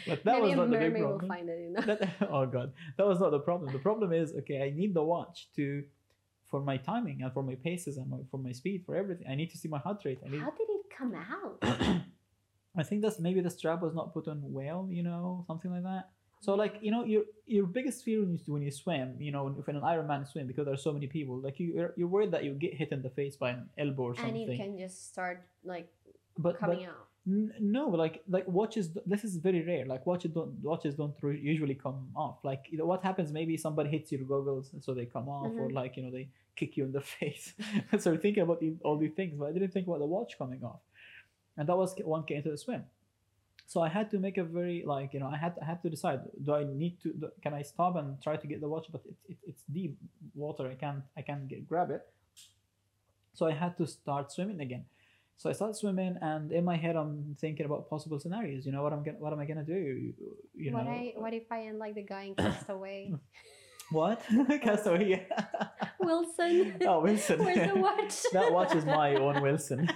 [0.06, 1.80] but that Maybe was not the big mermaid will problem find it, you know.
[1.82, 5.02] that, oh god that was not the problem the problem is okay i need the
[5.02, 5.82] watch to
[6.46, 9.34] for my timing and for my paces and my, for my speed for everything i
[9.34, 11.58] need to see my heart rate i need How did it come out?
[12.76, 15.82] i think that's maybe the strap was not put on well you know something like
[15.82, 16.04] that
[16.40, 19.42] so like you know your your biggest fear when you, when you swim you know
[19.58, 22.08] if in an ironman swim because there are so many people like you you're, you're
[22.08, 24.42] worried that you get hit in the face by an elbow or something.
[24.42, 25.88] and you can just start like
[26.36, 27.06] but, but coming out.
[27.26, 31.38] N- no like like watches this is very rare like watches don't watches don't re-
[31.52, 34.94] usually come off like you know what happens maybe somebody hits your goggles and so
[34.94, 35.74] they come off or Mhm.
[35.80, 37.52] like you know they kick you in the face
[37.98, 40.62] so thinking about the, all these things but i didn't think about the watch coming
[40.64, 40.80] off
[41.58, 42.84] and that was one k into the swim
[43.66, 45.90] so i had to make a very like you know i had i had to
[45.90, 48.86] decide do i need to do, can i stop and try to get the watch
[48.90, 49.98] but it, it, it's deep
[50.34, 52.06] water i can't i can't get grab it
[53.34, 54.84] so i had to start swimming again
[55.38, 58.66] so I started swimming, and in my head, I'm thinking about possible scenarios.
[58.66, 60.12] You know what I'm gonna, what am I gonna do?
[60.56, 63.14] You, know what I what if I end like the guy in Castaway?
[63.92, 64.20] what?
[64.62, 65.28] Castaway.
[66.00, 66.74] Wilson.
[66.84, 67.38] oh, Wilson.
[67.44, 68.22] Where's the watch?
[68.32, 69.88] that watch is my own Wilson.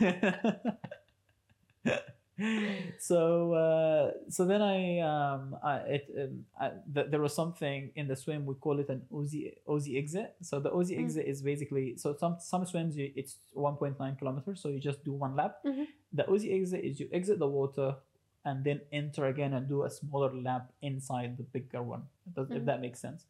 [2.99, 8.09] so uh, so then I um I, it um, I, th- there was something in
[8.09, 10.35] the swim we call it an Aussie Aussie exit.
[10.43, 11.05] So the Aussie Mm.
[11.05, 15.13] exit is basically so some some swims you, it's 1.9 kilometers, so you just do
[15.13, 15.59] one lap.
[15.65, 15.87] Mhm.
[16.13, 17.97] The Aussie exit is you exit the water
[18.45, 22.03] and then enter again and do a smaller lap inside the bigger one.
[22.37, 22.65] If Mhm.
[22.67, 23.27] that makes sense.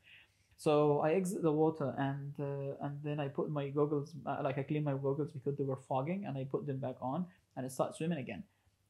[0.57, 4.59] So I exit the water and uh, and then I put my goggles uh, like
[4.59, 7.27] I clean my goggles because they were fogging and I put them back on
[7.57, 8.43] and I start swimming again.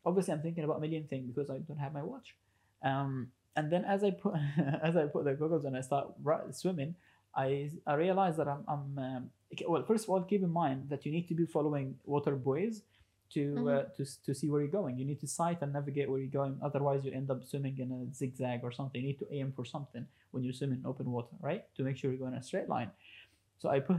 [0.04, 2.34] Obviously, I'm thinking about a million things because I don't have my watch.
[2.82, 4.34] Um, and then as I put
[4.82, 6.08] as I put the goggles and I start
[6.52, 6.94] swimming,
[7.34, 9.30] I I realize that I'm I'm um,
[9.68, 9.84] well.
[9.84, 12.82] First of all, keep in mind that you need to be following water buoys
[13.34, 14.98] to uh, to to see where you're going.
[14.98, 16.58] You need to sight and navigate where you're going.
[16.62, 19.00] Otherwise, you end up swimming in a zigzag or something.
[19.00, 21.64] You need to aim for something when you swim in open water, right?
[21.76, 22.90] To make sure you're going in a straight line.
[23.62, 23.96] So I put,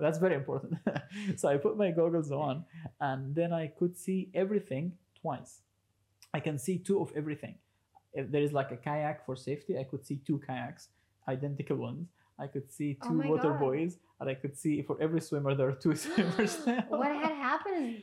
[0.00, 0.78] that's very important.
[1.36, 2.64] so I put my goggles on,
[3.00, 4.92] and then I could see everything
[5.22, 5.60] twice.
[6.34, 7.54] I can see two of everything.
[8.12, 10.88] If there is like a kayak for safety, I could see two kayaks,
[11.28, 12.08] identical ones.
[12.38, 13.60] I could see Oh two my water God.
[13.60, 16.58] buoys, and I could see for every swimmer there are two swimmers.
[16.66, 16.84] now.
[16.88, 18.02] what had happened?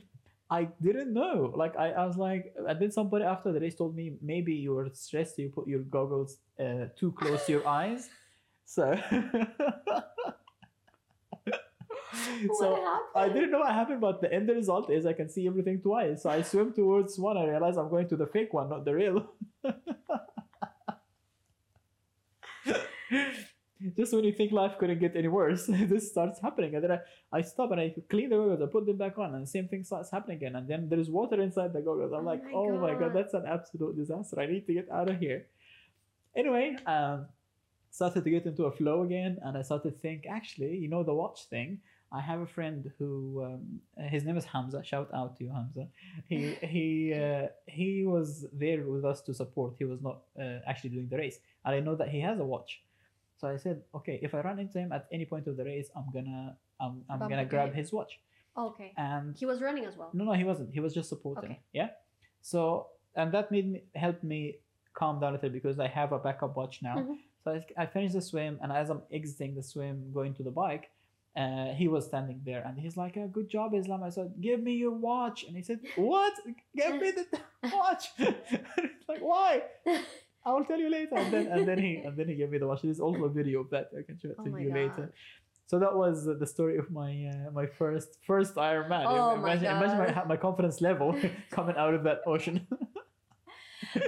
[0.49, 1.51] I didn't know.
[1.53, 4.71] Like I, I was like, and then somebody after the race told me maybe you
[4.73, 5.37] were stressed.
[5.37, 8.09] You put your goggles uh, too close to your eyes,
[8.63, 8.95] so.
[12.59, 13.03] So happened?
[13.15, 16.23] I didn't know what happened, but the end result is I can see everything twice.
[16.23, 17.37] So I swim towards one.
[17.37, 19.25] I realize I'm going to the fake one, not the real.
[23.97, 26.73] Just when you think life couldn't get any worse, this starts happening.
[26.75, 26.99] And then I,
[27.37, 29.67] I stop and I clean the goggles, I put them back on, and the same
[29.67, 30.55] thing starts happening again.
[30.55, 32.13] And then there's water inside the goggles.
[32.13, 33.13] I'm Oh like, my oh my god, God.
[33.15, 34.39] that's an absolute disaster.
[34.39, 35.47] I need to get out of here.
[36.35, 37.25] Anyway, um,
[37.91, 41.03] started to get into a flow again, and I started to think, actually, you know,
[41.03, 41.79] the watch thing.
[42.13, 43.09] I have a friend who
[43.43, 43.81] um,
[44.13, 44.83] his name is Hamza.
[44.83, 45.87] Shout out to you, Hamza.
[46.29, 46.39] He
[46.73, 49.73] he uh, he was there with us to support.
[49.79, 52.45] He was not uh, actually doing the race, and I know that he has a
[52.53, 52.71] watch.
[53.39, 55.89] So I said, okay, if I run into him at any point of the race,
[55.97, 58.19] I'm gonna I'm, I'm Bump gonna grab his watch.
[58.55, 58.93] Okay.
[58.97, 60.11] And He was running as well.
[60.13, 60.71] no, no, he wasn't.
[60.71, 61.51] He was just supporting.
[61.51, 61.59] Okay.
[61.73, 61.89] Yeah.
[62.41, 64.57] So and that made me helped me
[64.93, 66.97] calm down a little because I have a backup watch now.
[66.97, 67.17] Mhm.
[67.43, 70.51] So I, I finished the swim, and as I'm exiting the swim, going to the
[70.51, 70.91] bike,
[71.35, 74.61] uh, he was standing there, and he's like, uh, "Good job, Islam." I said, "Give
[74.61, 76.33] me your watch," and he said, "What?
[76.75, 77.25] Give me the
[77.73, 78.05] watch."
[79.09, 79.61] Like, why?
[80.45, 81.15] I will tell you later.
[81.15, 82.81] And then and then he and then he gave me the watch.
[82.81, 83.89] There's also a video of that.
[83.97, 85.13] I can show it Oh to you later.
[85.67, 89.07] So that was the story of my uh, my first first Ironman.
[89.07, 91.15] Oh my imagine imagine my, my confidence level
[91.51, 92.67] coming out of that ocean.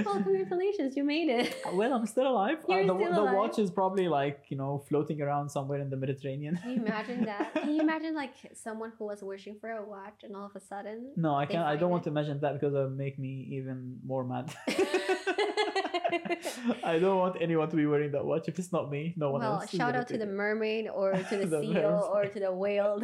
[0.06, 1.56] Well, congratulations, you made it.
[1.74, 2.60] well, I'm still alive.
[2.64, 3.36] Uh, the, still the alive.
[3.36, 6.58] watch is probably like you know floating around somewhere in the Mediterranean.
[6.62, 7.54] Can you imagine that?
[7.62, 10.60] Can you imagine like someone who was wishing for a watch and all of a
[10.60, 11.12] sudden?
[11.16, 11.66] No, I can't.
[11.66, 14.54] I don't want to imagine that because it would make me even more mad.
[16.84, 18.48] I don't want anyone to be wearing that watch.
[18.48, 19.66] If it's not me, no one well, else.
[19.66, 22.04] is shout out to the mermaid or to the, The seal mermaid.
[22.14, 23.02] or to the whale.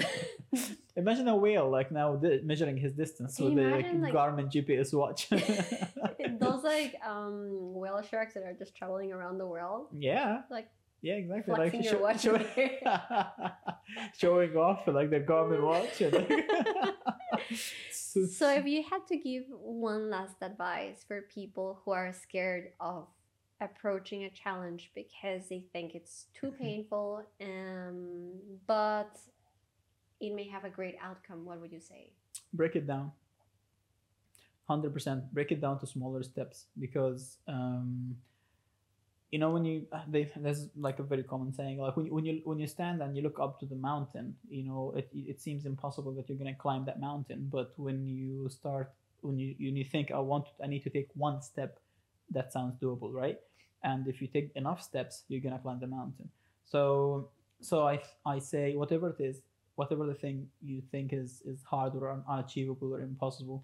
[0.96, 3.70] Imagine a whale like now measuring his distance Can with the
[4.00, 5.30] like- Garmin GPS watch.
[6.62, 10.68] Those like um whale sharks that are just traveling around the world, yeah, like
[11.02, 11.56] yeah, exactly.
[11.56, 12.36] flexing like your watch in
[14.18, 16.02] showing off like the Garmin watch.
[16.02, 16.46] And like
[17.92, 22.70] so, So, if you had to give one last advice for people who are scared
[22.80, 23.08] of
[23.60, 26.62] approaching a challenge because they think it's too Mm-hmm.
[26.62, 28.34] painful, um,
[28.68, 29.18] but
[30.20, 32.14] it may have a great outcome, what would you say?
[32.54, 33.12] break it down
[34.72, 38.16] 100% break it down to smaller steps because um
[39.32, 42.26] you know when you they there's like a very common saying like when you, when
[42.26, 45.42] you when you stand and you look up to the mountain you know it it
[45.42, 47.48] seems impossible that you're going to climb that mountain.
[47.52, 48.92] But when you start
[49.22, 51.80] when you when you think i want i need to take one step
[52.30, 53.40] that sounds doable right?
[53.84, 56.30] And if you take enough steps you're going to climb the mountain.
[56.66, 57.30] So
[57.62, 59.42] so i i say whatever it is
[59.76, 63.64] whatever the thing you think is is hard or unachievable or impossible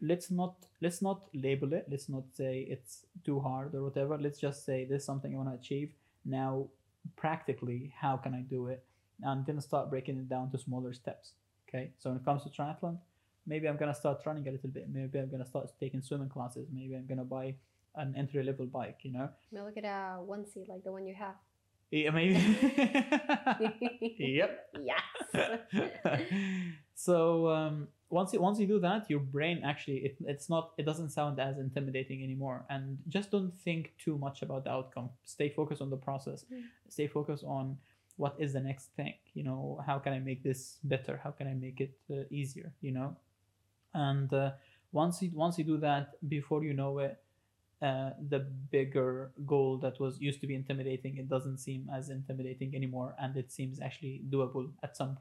[0.00, 1.86] let's not let's not label it.
[1.90, 4.18] Let's not say it's too hard or whatever.
[4.18, 5.92] Let's just say this is something i want to achieve.
[6.24, 6.68] Now
[7.16, 8.84] practically how can i do it?
[9.22, 11.32] And then start breaking it down to smaller steps
[11.68, 11.90] okay?
[11.98, 12.98] So when it comes to triathlon
[13.46, 14.88] maybe i'm to start running a little bit.
[14.92, 16.68] Maybe i'm to start taking swimming classes.
[16.72, 17.54] Maybe i'm to buy
[17.96, 19.28] an entry level bike you know?
[19.50, 21.34] Maybe look at a one seat like the one you have.
[21.90, 22.34] Yeah, maybe
[24.18, 25.00] yep yes.
[26.94, 30.84] so um, once you, once you do that, your brain actually it, it's not it
[30.84, 35.10] doesn't sound as intimidating anymore, and just don't think too much about the outcome.
[35.24, 36.44] Stay focused on the process.
[36.52, 36.62] Mm.
[36.88, 37.76] Stay focused on
[38.16, 39.14] what is the next thing.
[39.34, 41.20] You know, how can I make this better?
[41.22, 42.72] How can I make it uh, easier?
[42.80, 43.16] You know,
[43.94, 44.52] and uh,
[44.92, 47.18] once you once you do that, before you know it,
[47.80, 52.74] uh, the bigger goal that was used to be intimidating, it doesn't seem as intimidating
[52.74, 55.16] anymore, and it seems actually doable at some.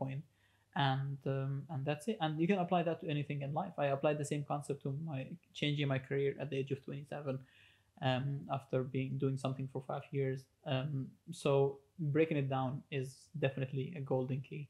[0.75, 2.17] And um, and that's it.
[2.21, 3.73] And you can apply that to anything in life.
[3.77, 7.03] I applied the same concept to my changing my career at the age of twenty
[7.09, 7.39] seven,
[8.01, 10.45] um, after being doing something for five years.
[10.65, 14.67] Um, so breaking it down is definitely a golden key.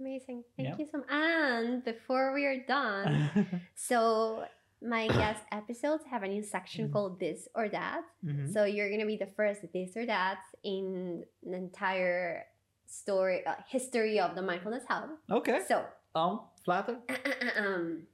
[0.00, 0.42] Amazing.
[0.56, 0.76] Thank Yeah.
[0.78, 1.06] you so much.
[1.10, 3.30] And before we are done,
[3.74, 4.44] so
[4.84, 6.92] my guest episodes have a new section Mhm.
[6.92, 8.02] called This or That.
[8.24, 8.52] Mhm.
[8.52, 12.46] So you're gonna be the first this or that in the entire
[12.86, 15.10] story uh, history of the mindfulness hub.
[15.30, 15.60] Okay.
[15.66, 16.98] So Um, flatter.
[17.56, 18.06] um,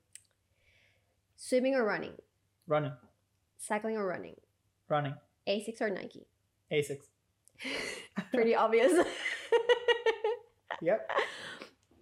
[1.37, 2.14] swimming or running,
[2.66, 2.93] Running.
[3.59, 4.37] cycling or running,
[4.89, 5.14] Running.
[5.47, 6.27] Asics or Nike.
[6.71, 7.09] Asics.
[8.33, 8.93] Pretty obvious.
[10.81, 11.11] Yep.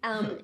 [0.03, 0.39] um,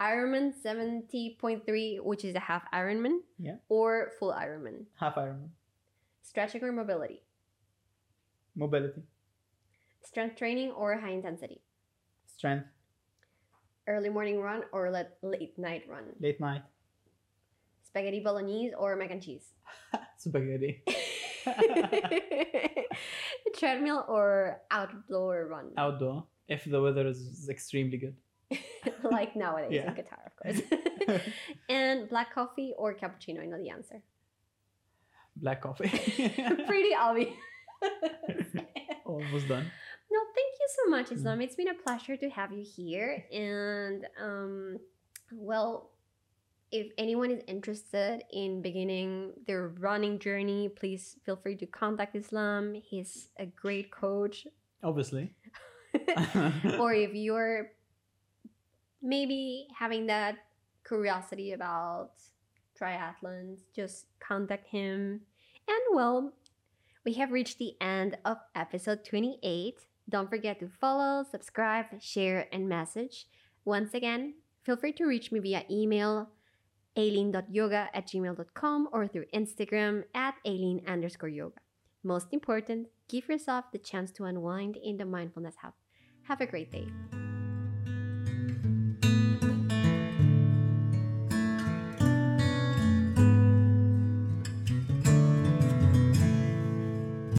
[0.00, 3.18] Ironman seventy point three, which is a half Ironman.
[3.38, 3.56] Yeah.
[3.68, 4.86] Or full Ironman.
[4.94, 5.50] Half Ironman.
[6.22, 7.22] Stretching or mobility.
[8.54, 9.02] Mobility.
[10.04, 11.60] Strength training or high intensity.
[12.26, 12.66] Strength.
[13.86, 16.04] Early morning run or late, late night run.
[16.20, 16.62] Late night.
[17.82, 19.54] Spaghetti bolognese or mac and cheese.
[20.18, 20.84] Spaghetti.
[23.56, 25.72] Treadmill or outdoor run.
[25.76, 26.26] Outdoor.
[26.48, 28.16] If the weather is extremely good.
[29.10, 29.90] like nowadays Yeah.
[29.90, 31.20] in Qatar, of course.
[31.68, 33.42] and black coffee or cappuccino.
[33.42, 34.02] I know the answer.
[35.36, 35.88] Black coffee.
[36.66, 37.34] Pretty obvious.
[39.04, 39.66] Almost done.
[40.10, 41.12] No, thank you so much, Mm.
[41.16, 41.40] Islam.
[41.42, 43.24] It's been a pleasure to have you here.
[43.32, 44.78] And um,
[45.32, 45.90] well,
[46.72, 52.74] if anyone is interested in beginning their running journey, please feel free to contact Islam.
[52.74, 54.46] He's a great coach.
[54.82, 55.34] Obviously.
[56.78, 57.70] or if you're
[59.02, 60.36] maybe having that
[60.86, 62.10] curiosity about
[62.80, 65.20] triathlons, just contact him.
[65.66, 66.32] And well,
[67.04, 69.74] we have reached the end of episode 28.
[70.08, 73.26] Don't forget to follow, subscribe, share, and message.
[73.64, 76.30] Once again, feel free to reach me via email
[76.96, 81.60] aileen.yoga at gmail.com or through Instagram at aileen underscore yoga.
[82.02, 85.74] Most important, give yourself the chance to unwind in the mindfulness hub.
[86.22, 86.88] Have a great day.